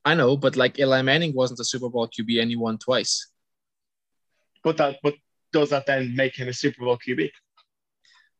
I 0.05 0.15
know, 0.15 0.37
but 0.37 0.55
like 0.57 0.79
Eli 0.79 1.03
Manning 1.03 1.35
wasn't 1.35 1.61
a 1.61 1.65
Super 1.65 1.89
Bowl 1.89 2.07
QB 2.07 2.41
and 2.41 2.51
he 2.51 2.57
won 2.57 2.79
twice. 2.79 3.15
But 4.63 4.77
that 4.77 4.99
but 5.03 5.15
does 5.53 5.71
that 5.71 5.87
then 5.87 6.15
make 6.15 6.37
him 6.37 6.49
a 6.49 6.53
Super 6.53 6.85
Bowl 6.85 6.99
QB? 6.99 7.31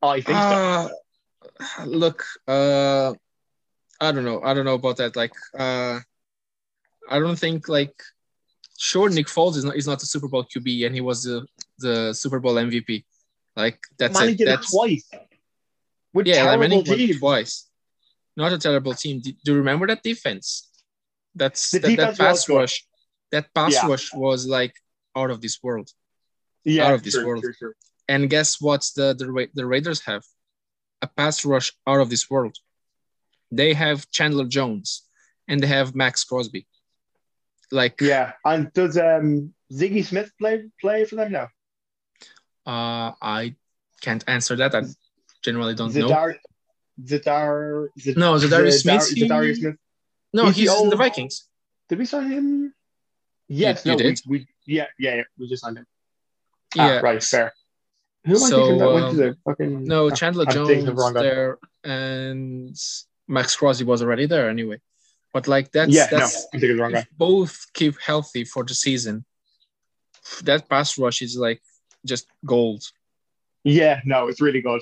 I 0.03 0.21
think 0.21 0.39
so. 0.39 0.59
Uh, 0.65 1.85
look, 1.87 2.25
uh, 2.47 3.15
I 4.01 4.13
don't 4.13 4.25
know. 4.25 4.43
I 4.43 4.55
don't 4.55 4.65
know 4.65 4.75
about 4.75 4.99
that. 4.99 5.17
Like, 5.17 5.33
uh, 5.59 6.01
I 7.09 7.19
don't 7.19 7.39
think 7.39 7.69
like, 7.69 7.95
sure, 8.79 9.09
Nick 9.09 9.27
Foles 9.27 9.57
is 9.57 9.65
not 9.65 9.77
is 9.77 9.87
not 9.87 10.03
a 10.03 10.07
Super 10.07 10.29
Bowl 10.29 10.45
QB 10.45 10.87
and 10.87 10.95
he 10.95 11.01
was 11.01 11.23
the 11.25 11.47
the 11.79 12.13
Super 12.13 12.41
Bowl 12.41 12.55
MVP. 12.55 13.05
Like 13.57 13.79
that's 13.99 14.19
Manning 14.19 14.35
it. 14.35 14.39
did 14.39 14.49
it 14.49 14.51
That's 14.51 14.71
twice. 14.71 15.09
With 16.13 16.27
yeah, 16.27 16.57
Manning 16.57 16.85
won 16.87 17.19
twice. 17.19 17.69
Not 18.37 18.53
a 18.53 18.59
terrible 18.59 18.93
team. 18.95 19.21
Do 19.21 19.33
do 19.45 19.53
you 19.53 19.59
remember 19.59 19.87
that 19.87 20.03
defense? 20.03 20.69
That's 21.35 21.71
The 21.71 21.79
that, 21.81 21.89
that 21.97 21.97
defense 21.97 22.19
was 22.19 22.19
pass 22.19 22.47
good. 22.47 22.57
rush. 22.57 22.87
That 23.33 23.55
pass 23.55 23.73
Yeah. 23.75 23.87
rush 23.89 24.13
was 24.13 24.47
like 24.47 24.75
out 25.17 25.31
of 25.31 25.41
this 25.41 25.63
world. 25.63 25.89
Yeah, 26.65 26.87
out 26.89 26.95
of 26.95 27.03
this 27.03 27.17
world. 27.17 27.43
true, 27.43 27.55
true. 27.55 27.75
And 28.09 28.29
guess 28.29 28.61
what? 28.61 28.83
The 28.95 29.15
the 29.15 29.49
the 29.55 29.67
Raiders 29.67 30.01
have 30.05 30.23
a 31.03 31.07
pass 31.09 31.45
rush 31.45 31.73
out 31.87 32.01
of 32.01 32.11
this 32.11 32.29
world. 32.29 32.57
They 33.51 33.75
have 33.75 34.11
Chandler 34.11 34.47
Jones 34.47 35.03
and 35.49 35.63
they 35.63 35.67
have 35.67 35.95
Maxx 35.95 36.25
Crosby. 36.25 36.67
Like, 37.71 38.01
Yeah, 38.01 38.33
and 38.45 38.73
does 38.73 38.97
um 38.97 39.53
Ziggy 39.73 40.05
Smith 40.05 40.31
play 40.39 40.65
play 40.81 41.05
for 41.05 41.17
them 41.17 41.33
now? 41.33 41.49
uh, 42.67 43.13
I 43.23 43.55
can't 44.01 44.25
answer 44.29 44.57
that. 44.57 44.75
I 44.75 44.83
generally 45.43 45.75
don't 45.75 45.95
know. 45.95 46.09
Zadar, 46.09 46.37
Zadar, 47.03 47.89
No, 48.17 48.35
Za'Darius 48.35 48.83
Zadar- 48.83 49.03
Smith, 49.03 49.31
Za'Darius 49.31 49.57
Smith. 49.59 49.77
No, 50.33 50.47
he's 50.51 50.57
the 50.57 50.73
he's 50.75 50.83
in 50.83 50.91
the 50.91 50.97
Vikings. 50.97 51.49
Did 51.89 51.99
we 51.99 52.07
sign 52.07 52.31
him? 52.31 52.75
Yes, 53.49 53.85
You- 53.85 53.93
you 53.93 53.97
no, 53.99 54.03
did? 54.03 54.21
We, 54.27 54.39
we 54.39 54.47
yeah, 54.67 54.87
yeah, 54.99 55.15
yeah, 55.17 55.23
we 55.39 55.49
just 55.49 55.63
signed 55.63 55.79
him. 55.79 55.87
Yeah. 56.75 56.99
Ah, 56.99 57.01
right, 57.07 57.23
fair. 57.23 57.53
Who 58.25 58.37
am 58.37 58.43
I 58.43 58.49
So, 58.51 58.59
thinking 58.59 58.79
that 58.79 58.93
went 58.93 59.05
to 59.07 59.11
um, 59.11 59.17
the 59.17 59.37
fucking? 59.45 59.85
No, 59.85 60.11
Ah, 60.11 60.15
Chandler 60.15 60.45
I'm 60.49 60.49
the 60.49 60.55
Jones 60.55 60.89
wrong 60.99 61.15
there 61.15 61.59
and 61.85 62.77
Maxx 63.29 63.57
Crosby 63.57 63.85
was 63.85 64.03
already 64.03 64.27
there 64.27 64.49
anyway. 64.49 64.81
But 65.33 65.49
like 65.49 65.71
that's 65.73 65.93
yeah, 65.93 66.09
no, 66.13 66.19
that's 66.19 66.47
I'm 66.53 66.61
thinking 66.61 66.79
wrong 66.79 66.93
guy. 66.93 67.07
both 67.17 67.67
keep 67.75 68.01
healthy 68.01 68.45
for 68.45 68.65
the 68.65 68.75
season, 68.75 69.25
that 70.45 70.69
pass 70.69 70.99
rush 70.99 71.21
is 71.23 71.37
like 71.37 71.61
just 72.05 72.27
gold. 72.45 72.83
Yeah, 73.65 74.01
no, 74.05 74.29
it's 74.29 74.41
really 74.41 74.63
good. 74.63 74.81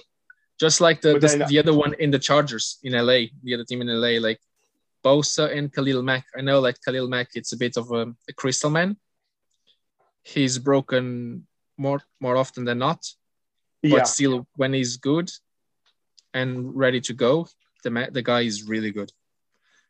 Just 0.61 0.80
like 0.80 1.00
the 1.00 1.18
then- 1.18 1.42
uh, 1.42 1.48
the 1.48 1.59
other 1.59 1.74
one 1.74 1.94
in 1.94 2.11
the 2.11 2.18
Chargers 2.18 2.78
in 2.85 2.92
LA, 2.92 3.26
the 3.42 3.54
other 3.54 3.64
team 3.64 3.80
in 3.80 3.88
LA, 3.88 4.20
like 4.20 4.40
Bosa 5.04 5.57
and 5.57 5.72
Khalil 5.74 6.02
Mack. 6.02 6.24
I 6.38 6.42
know 6.42 6.61
like 6.61 6.76
Khalil 6.85 7.09
Mack, 7.09 7.30
it's 7.35 7.52
a 7.52 7.57
bit 7.57 7.76
of 7.76 7.90
a, 7.90 8.14
a 8.28 8.33
crystal 8.33 8.70
man. 8.70 8.96
He's 10.22 10.59
broken 10.59 11.46
more 11.76 12.00
more 12.20 12.37
often 12.37 12.64
than 12.64 12.78
not, 12.78 13.00
but 13.83 13.90
Yeah, 13.90 14.02
still 14.04 14.46
when 14.57 14.72
he's 14.72 14.96
good 14.98 15.30
and 16.33 16.74
ready 16.76 17.00
to 17.02 17.12
go, 17.12 17.48
the 17.85 18.09
the 18.11 18.23
guy 18.23 18.40
is 18.40 18.64
really 18.64 18.90
good. 18.90 19.12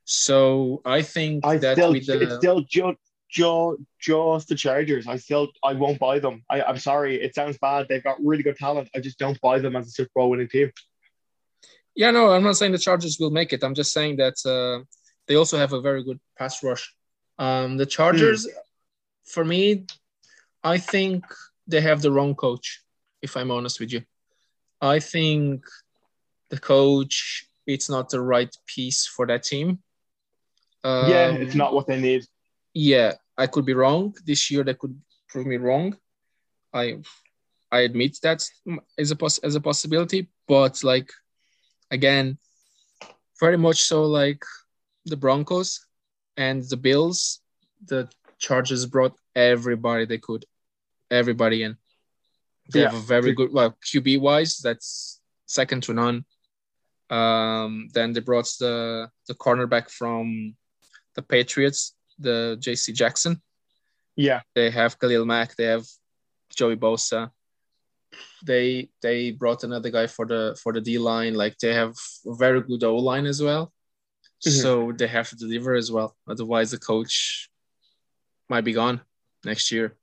So 0.05 0.83
I 0.85 1.01
think 1.01 1.47
I 1.47 1.57
that 1.57 1.77
still, 1.77 1.93
with 1.93 2.07
the 2.07 2.21
it's 2.21 2.37
still 2.37 2.61
just, 2.61 2.99
just, 3.31 3.79
just 3.99 4.49
the 4.49 4.55
Chargers. 4.55 5.07
I 5.07 5.17
still, 5.17 5.49
I 5.63 5.73
won't 5.73 5.99
buy 5.99 6.19
them. 6.19 6.45
I, 6.51 6.61
I'm 6.63 6.79
sorry, 6.79 7.23
it 7.23 7.35
sounds 7.35 7.57
bad. 7.57 7.87
They've 7.89 8.05
got 8.05 8.19
really 8.23 8.43
good 8.43 8.57
talent. 8.57 8.91
I 8.95 9.01
just 9.01 9.19
don't 9.19 9.41
buy 9.41 9.61
them 9.61 9.77
as 9.77 9.87
a 9.87 9.91
Super 9.91 10.11
Bowl 10.15 10.31
winning 10.31 10.49
team. 10.49 10.71
Yeah, 11.97 12.11
no, 12.11 12.33
I'm 12.33 12.43
not 12.43 12.57
saying 12.57 12.73
the 12.73 12.79
Chargers 12.79 13.19
will 13.19 13.31
make 13.31 13.55
it. 13.55 13.65
I'm 13.65 13.75
just 13.75 13.93
saying 13.93 14.17
that 14.17 14.35
uh, 14.45 14.85
they 15.27 15.37
also 15.37 15.57
have 15.57 15.73
a 15.73 15.81
very 15.81 16.05
good 16.05 16.21
pass 16.37 16.63
rush. 16.63 16.95
Um, 17.39 17.79
the 17.79 17.87
Chargers, 17.87 18.47
for 19.25 19.45
me, 19.45 19.87
I 20.63 20.77
think 20.79 21.25
they 21.67 21.81
have 21.81 22.03
the 22.03 22.13
wrong 22.13 22.35
coach. 22.35 22.83
If 23.23 23.39
I'm 23.39 23.51
honest 23.51 23.81
with 23.81 23.91
you, 23.91 24.03
I 24.83 25.01
think 25.01 25.65
the 26.51 26.59
coach 26.59 27.49
it's 27.67 27.89
not 27.89 28.11
the 28.11 28.21
right 28.21 28.55
piece 28.67 29.07
for 29.07 29.27
that 29.27 29.43
team. 29.43 29.79
Um, 30.83 31.11
yeah, 31.11 31.31
it's 31.33 31.55
not 31.55 31.73
what 31.73 31.87
they 31.87 32.01
need. 32.01 32.27
Yeah, 32.75 33.15
I 33.39 33.47
could 33.47 33.65
be 33.65 33.75
wrong. 33.75 34.15
This 34.27 34.51
year 34.51 34.65
they 34.65 34.75
could 34.75 35.01
prove 35.29 35.47
me 35.47 35.57
wrong. 35.57 35.97
I 36.73 36.99
I 37.73 37.81
admit 37.81 38.19
that 38.23 38.45
is 38.99 39.11
a 39.11 39.17
poss- 39.17 39.39
as 39.39 39.55
a 39.55 39.61
possibility, 39.61 40.29
but 40.47 40.85
like 40.85 41.11
again, 41.91 42.39
very 43.41 43.57
much 43.57 43.83
so 43.83 44.05
like 44.05 44.45
the 45.07 45.17
Broncos 45.17 45.87
and 46.37 46.63
the 46.69 46.77
Bills, 46.77 47.41
the 47.87 48.09
Chargers 48.39 48.87
brought 48.87 49.17
everybody 49.35 50.05
they 50.05 50.19
could, 50.19 50.45
everybody 51.11 51.63
in. 51.63 51.77
They 52.73 52.81
Yeah. 52.81 52.91
have 52.91 52.95
a 53.03 53.07
very 53.07 53.33
good 53.33 53.53
well 53.53 53.77
QB 53.85 54.21
wise, 54.21 54.59
that's 54.59 55.21
second 55.47 55.83
to 55.85 55.95
none. 55.95 56.25
Um, 57.11 57.89
then 57.93 58.13
they 58.13 58.21
brought 58.21 58.49
the 58.59 59.09
the 59.29 59.35
cornerback 59.35 59.91
from 59.91 60.55
the 61.15 61.23
Patriots, 61.23 61.95
the 62.19 62.57
JC 62.61 62.93
Jackson. 62.95 63.41
Yeah, 64.17 64.41
They 64.55 64.71
have 64.71 64.99
Khalil 64.99 65.25
Mack. 65.27 65.57
They 65.57 65.65
have 65.65 65.87
Joey 66.55 66.77
Bosa. 66.77 67.31
They 68.45 68.91
they 69.03 69.33
brought 69.33 69.65
another 69.65 69.91
guy 69.91 70.07
for 70.07 70.25
the 70.27 70.57
for 70.63 70.73
the 70.73 70.81
D 70.81 70.99
line. 70.99 71.35
Like 71.35 71.59
they 71.59 71.75
have 71.75 71.95
a 72.27 72.35
very 72.35 72.61
good 72.63 72.85
O 72.85 72.97
line 72.97 73.27
as 73.27 73.43
well. 73.43 73.73
Mhm. 74.47 74.63
So 74.63 74.93
they 74.93 75.09
have 75.09 75.29
to 75.31 75.37
deliver 75.37 75.75
as 75.75 75.91
well. 75.91 76.17
Otherwise, 76.29 76.71
the 76.71 76.79
coach 76.79 77.51
might 78.49 78.65
be 78.65 78.73
gone 78.73 79.01
next 79.45 79.73
year. 79.73 79.97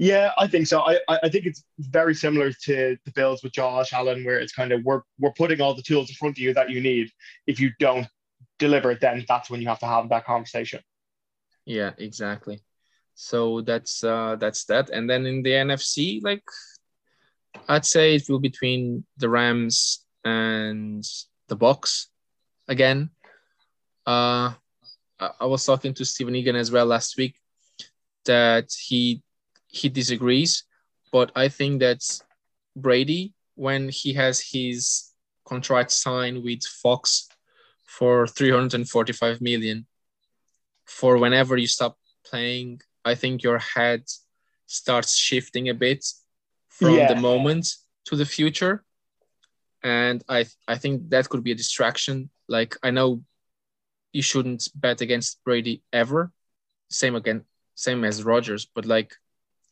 Yeah, 0.00 0.32
I 0.38 0.46
think 0.46 0.66
so. 0.66 0.80
I, 0.80 0.98
I 1.08 1.28
think 1.28 1.44
it's 1.44 1.62
very 1.78 2.14
similar 2.14 2.52
to 2.64 2.96
the 3.04 3.10
Bills 3.10 3.42
with 3.42 3.52
Josh 3.52 3.92
Allen, 3.92 4.24
where 4.24 4.38
it's 4.40 4.52
kind 4.52 4.72
of 4.72 4.82
we're 4.82 5.02
we're 5.18 5.34
putting 5.34 5.60
all 5.60 5.74
the 5.74 5.82
tools 5.82 6.08
in 6.08 6.14
front 6.14 6.38
of 6.38 6.38
you 6.38 6.54
that 6.54 6.70
you 6.70 6.80
need. 6.80 7.10
If 7.46 7.60
you 7.60 7.70
don't 7.78 8.06
deliver, 8.58 8.92
it, 8.92 9.02
then 9.02 9.26
that's 9.28 9.50
when 9.50 9.60
you 9.60 9.68
have 9.68 9.80
to 9.80 9.86
have 9.86 10.08
that 10.08 10.24
conversation. 10.24 10.80
Yeah, 11.66 11.90
exactly. 11.98 12.62
So 13.14 13.60
that's 13.60 14.02
uh 14.02 14.36
that's 14.40 14.64
that. 14.64 14.88
And 14.88 15.08
then 15.08 15.26
in 15.26 15.42
the 15.42 15.50
NFC, 15.50 16.22
like 16.22 16.44
I'd 17.68 17.84
say 17.84 18.14
it 18.14 18.24
will 18.26 18.38
be 18.38 18.48
between 18.48 19.04
the 19.18 19.28
Rams 19.28 20.02
and 20.24 21.04
the 21.48 21.56
Bucks 21.56 22.08
again. 22.68 23.10
Uh 24.06 24.54
I 25.20 25.30
I 25.40 25.44
was 25.44 25.66
talking 25.66 25.92
to 25.92 26.06
Stephen 26.06 26.36
Egan 26.36 26.56
as 26.56 26.70
well 26.70 26.86
last 26.86 27.18
week 27.18 27.36
that 28.24 28.72
he 28.72 29.22
he 29.70 29.88
disagrees, 29.88 30.64
but 31.12 31.30
I 31.34 31.48
think 31.48 31.80
that 31.80 32.02
Brady, 32.76 33.34
when 33.54 33.88
he 33.88 34.12
has 34.14 34.40
his 34.40 35.12
contract 35.44 35.90
signed 35.90 36.42
with 36.42 36.64
Fox 36.64 37.28
for 37.86 38.26
345 38.26 39.40
million, 39.40 39.86
for 40.84 41.18
whenever 41.18 41.56
you 41.56 41.66
stop 41.66 41.98
playing, 42.24 42.80
I 43.04 43.14
think 43.14 43.42
your 43.42 43.58
head 43.58 44.04
starts 44.66 45.16
shifting 45.16 45.68
a 45.68 45.74
bit 45.74 46.04
from 46.68 46.94
Yeah. 46.94 47.12
the 47.12 47.20
moment 47.20 47.66
to 48.06 48.16
the 48.16 48.26
future. 48.26 48.84
And 49.82 50.22
I 50.28 50.46
I 50.68 50.76
think 50.78 51.10
that 51.10 51.28
could 51.28 51.42
be 51.42 51.52
a 51.52 51.60
distraction. 51.62 52.30
Like 52.48 52.76
I 52.82 52.90
know 52.90 53.22
you 54.12 54.22
shouldn't 54.22 54.68
bet 54.74 55.00
against 55.00 55.42
Brady 55.44 55.82
ever. 55.92 56.32
Same 56.90 57.14
again, 57.16 57.44
same 57.74 58.04
as 58.04 58.22
Rodgers, 58.24 58.66
but 58.74 58.84
like 58.84 59.14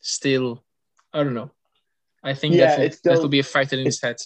still, 0.01 0.65
I 1.13 1.23
don't 1.23 1.35
know. 1.35 1.51
I 2.23 2.35
think 2.35 2.55
Yeah, 2.55 2.77
that, 2.77 2.99
will, 3.05 3.15
that 3.15 3.23
will 3.23 3.29
be 3.29 3.39
a 3.39 3.45
factor 3.45 3.77
in 3.77 3.85
his 3.85 4.01
head. 4.01 4.17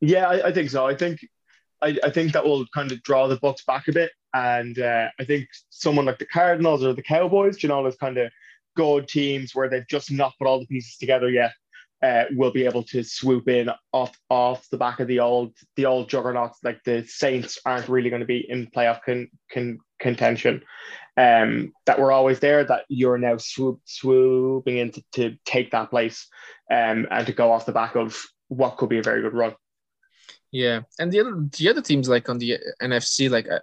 Yeah, 0.00 0.28
I, 0.28 0.48
I 0.48 0.52
think 0.52 0.70
so. 0.70 0.86
I 0.86 0.94
think 0.94 1.20
I, 1.82 1.98
I 2.04 2.10
think 2.10 2.32
that 2.32 2.44
will 2.44 2.66
kind 2.74 2.92
of 2.92 3.02
draw 3.02 3.26
the 3.26 3.36
Bucks 3.36 3.64
back 3.64 3.88
a 3.88 3.92
bit, 3.92 4.12
and 4.32 4.78
uh, 4.78 5.08
I 5.18 5.24
think 5.24 5.48
someone 5.70 6.06
like 6.06 6.18
the 6.18 6.26
Cardinals 6.26 6.84
or 6.84 6.92
the 6.92 7.02
Cowboys, 7.02 7.62
you 7.62 7.68
know, 7.68 7.82
those 7.82 7.96
kind 7.96 8.18
of 8.18 8.30
good 8.76 9.08
teams 9.08 9.54
where 9.54 9.68
they've 9.68 9.86
just 9.88 10.10
not 10.10 10.34
put 10.38 10.46
all 10.46 10.60
the 10.60 10.66
pieces 10.66 10.96
together 10.96 11.28
yet, 11.28 11.52
uh, 12.02 12.24
will 12.32 12.52
be 12.52 12.64
able 12.64 12.82
to 12.82 13.02
swoop 13.02 13.48
in 13.48 13.70
off 13.92 14.16
off 14.28 14.68
the 14.70 14.76
back 14.76 15.00
of 15.00 15.08
the 15.08 15.20
old 15.20 15.54
the 15.76 15.86
old 15.86 16.08
juggernauts. 16.08 16.58
Like 16.62 16.82
the 16.84 17.04
Saints 17.06 17.58
aren't 17.64 17.88
really 17.88 18.10
going 18.10 18.20
to 18.20 18.26
be 18.26 18.48
in 18.48 18.66
playoff 18.66 19.00
con, 19.04 19.28
con, 19.52 19.78
contention. 19.98 20.62
Um, 21.16 21.72
that 21.86 22.00
were 22.00 22.10
always 22.10 22.40
there. 22.40 22.64
That 22.64 22.84
you're 22.88 23.18
now 23.18 23.36
swoop 23.36 23.80
swooping 23.84 24.78
in 24.78 24.90
to, 24.92 25.04
to 25.12 25.36
take 25.44 25.70
that 25.70 25.90
place, 25.90 26.26
um, 26.70 27.06
and 27.10 27.26
to 27.26 27.32
go 27.32 27.52
off 27.52 27.66
the 27.66 27.72
back 27.72 27.94
of 27.94 28.20
what 28.48 28.76
could 28.76 28.88
be 28.88 28.98
a 28.98 29.02
very 29.02 29.22
good 29.22 29.34
run. 29.34 29.54
Yeah, 30.50 30.80
and 30.98 31.12
the 31.12 31.20
other 31.20 31.48
the 31.56 31.68
other 31.68 31.82
teams 31.82 32.08
like 32.08 32.28
on 32.28 32.38
the 32.38 32.58
NFC, 32.82 33.30
like 33.30 33.48
uh, 33.48 33.60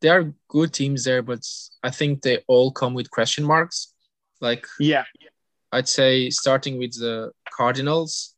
there 0.00 0.18
are 0.18 0.34
good 0.48 0.72
teams 0.72 1.04
there, 1.04 1.22
but 1.22 1.46
I 1.82 1.90
think 1.90 2.22
they 2.22 2.42
all 2.46 2.72
come 2.72 2.94
with 2.94 3.10
question 3.10 3.44
marks. 3.44 3.94
Like 4.40 4.66
Yeah, 4.78 5.04
I'd 5.72 5.88
say 5.88 6.28
starting 6.30 6.78
with 6.78 6.98
the 6.98 7.32
Cardinals, 7.50 8.34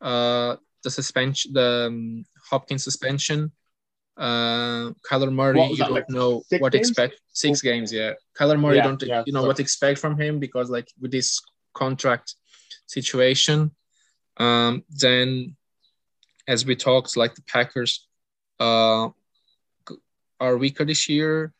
uh, 0.00 0.56
the 0.84 0.90
suspension, 0.90 1.52
the 1.52 1.86
um, 1.88 2.24
Hopkins 2.50 2.84
suspension, 2.84 3.50
uh, 4.16 4.92
Kyler 5.08 5.32
Murray. 5.32 5.62
You 5.62 5.76
that, 5.76 5.84
don't 5.86 5.94
like, 5.94 6.10
know 6.10 6.42
what 6.58 6.72
games? 6.72 6.88
expect. 6.88 7.20
Six 7.32 7.60
games, 7.62 7.92
yeah. 7.92 8.12
Kyler 8.38 8.58
Murray, 8.58 8.76
Yeah, 8.76 8.84
don't 8.84 9.02
yeah, 9.02 9.22
you 9.26 9.32
know 9.32 9.42
so- 9.42 9.46
what 9.48 9.60
expect 9.60 9.98
from 9.98 10.18
him 10.18 10.38
because 10.38 10.70
like 10.70 10.88
with 11.00 11.10
this 11.10 11.40
contract 11.74 12.34
situation, 12.86 13.72
um, 14.38 14.84
then 14.88 15.56
as 16.48 16.64
we 16.64 16.76
talked, 16.76 17.16
like 17.16 17.34
the 17.34 17.42
Packers, 17.42 18.06
uh, 18.60 19.08
are 20.40 20.56
weaker 20.56 20.84
this 20.84 21.08
year. 21.08 21.52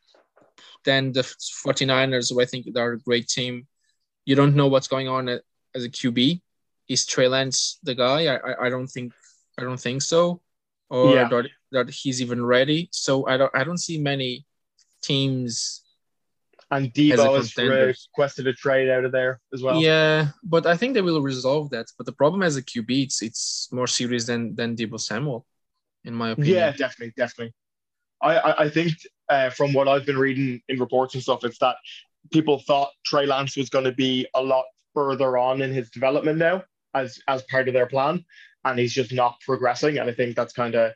Then 0.85 1.11
the 1.11 1.21
49ers, 1.21 2.29
who 2.29 2.41
I 2.41 2.45
think 2.45 2.67
they're 2.73 2.93
a 2.93 2.99
great 2.99 3.27
team. 3.27 3.67
You 4.25 4.35
don't 4.35 4.55
know 4.55 4.67
what's 4.67 4.87
going 4.87 5.07
on 5.07 5.27
as 5.29 5.83
a 5.83 5.89
QB. 5.89 6.41
Is 6.87 7.05
Trey 7.05 7.27
Lance 7.27 7.79
the 7.83 7.95
guy? 7.95 8.27
I, 8.27 8.35
I, 8.37 8.65
I 8.65 8.69
don't 8.69 8.87
think 8.87 9.13
I 9.59 9.63
don't 9.63 9.79
think 9.79 10.01
so, 10.01 10.41
or 10.89 11.13
Yeah. 11.15 11.27
that, 11.29 11.47
that 11.71 11.89
he's 11.89 12.21
even 12.21 12.45
ready. 12.45 12.89
So 12.91 13.27
I 13.27 13.37
don't 13.37 13.53
I 13.55 13.63
don't 13.63 13.77
see 13.77 13.97
many 13.97 14.45
teams. 15.01 15.83
and 16.71 16.85
As 16.87 16.89
a 16.89 17.01
Deebo 17.01 17.35
has 17.35 17.53
contender. 17.53 17.87
requested 17.87 18.47
a 18.47 18.53
trade 18.53 18.89
out 18.89 19.05
of 19.05 19.11
there 19.11 19.39
as 19.53 19.61
well. 19.63 19.81
Yeah, 19.81 20.29
but 20.43 20.65
I 20.65 20.75
think 20.75 20.93
they 20.93 21.01
will 21.01 21.21
resolve 21.21 21.69
that. 21.71 21.85
But 21.97 22.05
the 22.05 22.11
problem 22.11 22.43
as 22.43 22.57
a 22.57 22.61
QB, 22.63 22.89
it's 23.05 23.21
it's 23.21 23.69
more 23.71 23.87
serious 23.87 24.25
than 24.25 24.55
than 24.55 24.75
Deebo 24.75 24.99
Samuel, 24.99 25.45
in 26.03 26.13
my 26.13 26.29
opinion. 26.31 26.55
Yeah, 26.57 26.71
definitely, 26.71 27.13
definitely. 27.17 27.53
I, 28.21 28.31
I, 28.37 28.63
I 28.65 28.69
think 28.69 28.93
uh, 29.29 29.49
from 29.51 29.73
what 29.73 29.87
I've 29.87 30.05
been 30.05 30.17
reading 30.17 30.61
in 30.69 30.79
reports 30.79 31.13
and 31.13 31.21
stuff, 31.23 31.43
it's 31.45 31.59
that 31.59 31.75
people 32.31 32.59
thought 32.67 32.89
Trey 33.05 33.25
Lance 33.27 33.55
was 33.55 33.69
going 33.69 33.85
to 33.85 33.91
be 33.91 34.27
a 34.33 34.41
lot 34.41 34.65
further 34.93 35.37
on 35.37 35.61
in 35.61 35.71
his 35.71 35.89
development 35.91 36.37
now 36.39 36.63
as 36.95 37.19
as 37.27 37.43
part 37.43 37.67
of 37.67 37.73
their 37.75 37.85
plan, 37.85 38.25
and 38.71 38.79
he's 38.79 38.93
just 38.93 39.11
not 39.11 39.39
progressing. 39.41 39.97
And 39.97 40.09
I 40.09 40.13
think 40.13 40.35
that's 40.35 40.53
kind 40.53 40.75
of 40.75 40.93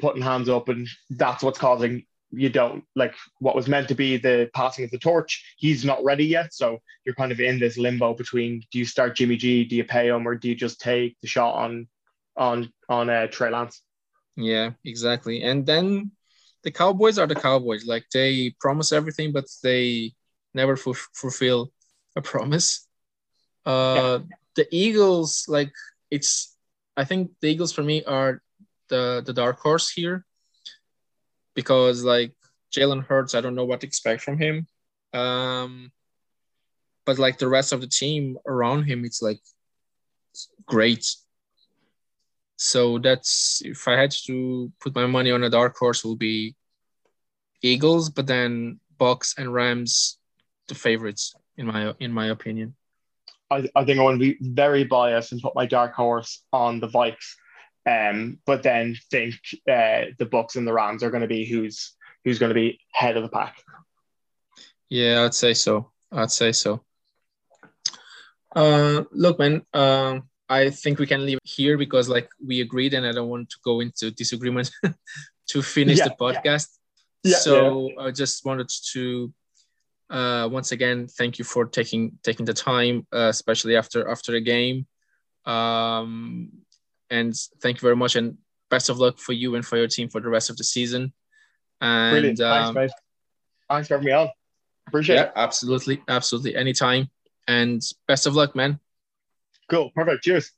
putting 0.00 0.22
hands 0.22 0.48
up, 0.48 0.68
and 0.68 0.88
that's 1.10 1.42
what's 1.42 1.58
causing 1.58 2.04
you 2.36 2.48
don't 2.48 2.82
like 2.96 3.14
what 3.38 3.54
was 3.54 3.68
meant 3.68 3.86
to 3.86 3.94
be 3.94 4.16
the 4.16 4.50
passing 4.54 4.84
of 4.84 4.90
the 4.90 4.98
torch. 4.98 5.54
He's 5.56 5.84
not 5.84 6.02
ready 6.02 6.24
yet, 6.24 6.52
so 6.52 6.78
you're 7.04 7.14
kind 7.14 7.30
of 7.30 7.38
in 7.40 7.60
this 7.60 7.78
limbo 7.78 8.14
between 8.14 8.62
do 8.72 8.78
you 8.78 8.84
start 8.84 9.14
Jimmy 9.16 9.36
G, 9.36 9.64
do 9.64 9.76
you 9.76 9.84
pay 9.84 10.08
him, 10.08 10.26
or 10.26 10.34
do 10.34 10.48
you 10.48 10.54
just 10.54 10.80
take 10.80 11.16
the 11.20 11.28
shot 11.28 11.54
on 11.54 11.86
on 12.36 12.72
on 12.88 13.08
uh, 13.08 13.28
Trey 13.28 13.50
Lance? 13.50 13.82
Yeah, 14.36 14.70
exactly. 14.84 15.42
And 15.42 15.64
then 15.64 16.10
the 16.64 16.72
Cowboys 16.72 17.18
are 17.18 17.26
the 17.26 17.34
Cowboys. 17.36 17.86
Like 17.86 18.06
they 18.12 18.54
promise 18.60 18.90
everything, 18.90 19.32
but 19.32 19.44
they 19.62 20.12
never 20.54 20.76
fu- 20.76 20.94
fulfill 21.14 21.72
a 22.16 22.22
promise. 22.22 22.86
Uh, 23.64 24.20
The 24.56 24.66
Eagles, 24.70 25.46
like 25.48 25.72
it's, 26.10 26.53
I 26.96 27.04
think 27.04 27.32
the 27.40 27.48
Eagles 27.48 27.72
for 27.72 27.82
me 27.82 28.04
are 28.04 28.42
the 28.88 29.22
the 29.24 29.32
dark 29.32 29.58
horse 29.58 29.90
here, 29.90 30.24
because 31.54 32.04
like 32.04 32.32
Jalen 32.74 33.04
Hurts, 33.04 33.34
I 33.34 33.40
don't 33.40 33.54
know 33.54 33.64
what 33.64 33.80
to 33.80 33.86
expect 33.86 34.22
from 34.22 34.38
him. 34.38 34.66
Um, 35.12 35.92
but 37.06 37.18
like 37.18 37.38
the 37.38 37.48
rest 37.48 37.72
of 37.72 37.80
the 37.80 37.86
team 37.86 38.38
around 38.46 38.84
him, 38.84 39.04
it's 39.04 39.22
like 39.22 39.40
great. 40.66 41.06
So 42.56 42.98
that's 42.98 43.62
if 43.64 43.88
I 43.88 43.96
had 43.96 44.12
to 44.26 44.72
put 44.80 44.94
my 44.94 45.06
money 45.06 45.30
on 45.30 45.44
a 45.44 45.50
dark 45.50 45.76
horse, 45.76 46.04
will 46.04 46.16
be 46.16 46.54
Eagles, 47.62 48.10
but 48.10 48.26
then 48.26 48.80
Bucks 48.98 49.34
and 49.36 49.52
Rams, 49.52 50.18
the 50.68 50.74
favorites 50.74 51.34
in 51.56 51.66
my 51.66 51.94
in 51.98 52.12
my 52.12 52.26
opinion. 52.26 52.74
I, 53.54 53.68
I 53.74 53.84
think 53.84 53.98
I 53.98 54.02
want 54.02 54.20
to 54.20 54.32
be 54.32 54.36
very 54.40 54.84
biased 54.84 55.32
and 55.32 55.40
put 55.40 55.54
my 55.54 55.66
dark 55.66 55.94
horse 55.94 56.42
on 56.52 56.80
the 56.80 56.88
Vikes, 56.88 57.34
um, 57.86 58.38
but 58.46 58.62
then 58.62 58.96
think 59.10 59.34
uh, 59.70 60.12
the 60.18 60.28
Bucks 60.30 60.56
and 60.56 60.66
the 60.66 60.72
Rams 60.72 61.02
are 61.02 61.10
going 61.10 61.22
to 61.22 61.28
be 61.28 61.44
who's 61.44 61.94
who's 62.24 62.38
going 62.38 62.50
to 62.50 62.54
be 62.54 62.80
head 62.92 63.16
of 63.16 63.22
the 63.22 63.28
pack. 63.28 63.62
Yeah, 64.88 65.24
I'd 65.24 65.34
say 65.34 65.54
so. 65.54 65.92
I'd 66.10 66.30
say 66.30 66.52
so. 66.52 66.82
Uh, 68.54 69.04
look, 69.12 69.38
man. 69.38 69.62
Um, 69.72 70.24
I 70.48 70.70
think 70.70 70.98
we 70.98 71.06
can 71.06 71.24
leave 71.24 71.38
it 71.38 71.48
here 71.48 71.78
because 71.78 72.08
like 72.08 72.28
we 72.44 72.60
agreed, 72.60 72.94
and 72.94 73.06
I 73.06 73.12
don't 73.12 73.28
want 73.28 73.50
to 73.50 73.56
go 73.64 73.80
into 73.80 74.10
disagreement 74.10 74.70
to 75.48 75.62
finish 75.62 75.98
Yeah, 75.98 76.08
the 76.08 76.14
podcast. 76.14 76.68
Yeah, 77.22 77.38
so 77.38 77.90
I 77.98 78.10
just 78.10 78.44
wanted 78.44 78.70
to 78.92 79.32
uh, 80.10 80.48
once 80.50 80.72
again 80.72 81.06
thank 81.06 81.38
you 81.38 81.44
for 81.44 81.64
taking 81.64 82.18
taking 82.22 82.44
the 82.44 82.54
time, 82.54 83.06
uh, 83.12 83.28
especially 83.28 83.76
after 83.76 84.08
after 84.08 84.34
a 84.34 84.40
game. 84.40 84.86
Um, 85.44 86.52
and 87.10 87.34
thank 87.60 87.76
you 87.76 87.80
very 87.80 87.96
much, 87.96 88.16
and 88.16 88.38
best 88.70 88.88
of 88.88 88.98
luck 88.98 89.18
for 89.18 89.32
you 89.32 89.54
and 89.54 89.64
for 89.64 89.76
your 89.76 89.88
team 89.88 90.08
for 90.08 90.20
the 90.20 90.28
rest 90.28 90.50
of 90.50 90.56
the 90.56 90.64
season. 90.64 91.12
And 91.80 92.14
Brilliant. 92.14 92.38
Thanks, 92.38 92.68
um, 92.68 92.74
mate. 92.74 92.90
Thanks 93.68 93.88
for 93.88 93.94
having 93.94 94.06
me 94.06 94.12
on. 94.12 94.28
Appreciate 94.86 95.16
yeah, 95.16 95.24
it. 95.24 95.32
absolutely, 95.36 96.02
absolutely, 96.08 96.54
anytime. 96.56 97.10
And 97.48 97.82
best 98.06 98.26
of 98.26 98.34
luck, 98.34 98.54
man. 98.54 98.80
Cool. 99.70 99.90
Perfect. 99.94 100.24
Cheers. 100.24 100.52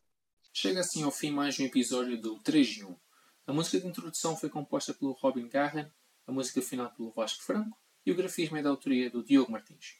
Chega 0.52 0.80
assim 0.80 1.02
ao 1.02 1.10
fim 1.10 1.30
mais 1.30 1.58
um 1.60 1.64
episódio 1.64 2.20
do 2.20 2.38
3 2.38 2.78
em 2.78 2.84
1. 2.84 2.96
A 3.48 3.52
música 3.52 3.78
de 3.78 3.86
introdução 3.86 4.36
foi 4.36 4.48
composta 4.48 4.94
pelo 4.94 5.12
Robin 5.12 5.48
Garren, 5.48 5.86
a 6.26 6.32
música 6.32 6.62
final 6.62 6.90
pelo 6.90 7.12
Vasco 7.12 7.44
Franco 7.44 7.76
e 8.06 8.12
o 8.12 8.14
grafismo 8.14 8.56
é 8.56 8.62
da 8.62 8.70
autoria 8.70 9.10
do 9.10 9.24
Diogo 9.24 9.50
Martins. 9.50 9.96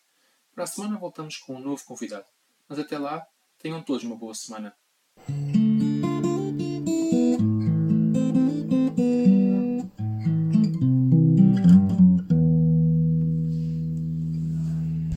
Para 0.54 0.64
a 0.64 0.66
semana 0.66 0.96
voltamos 0.96 1.36
com 1.36 1.56
um 1.56 1.60
novo 1.60 1.84
convidado, 1.84 2.26
mas 2.68 2.78
até 2.78 2.96
lá, 2.96 3.26
tenham 3.58 3.82
todos 3.82 4.04
uma 4.04 4.16
boa 4.16 4.32
semana. 4.32 4.74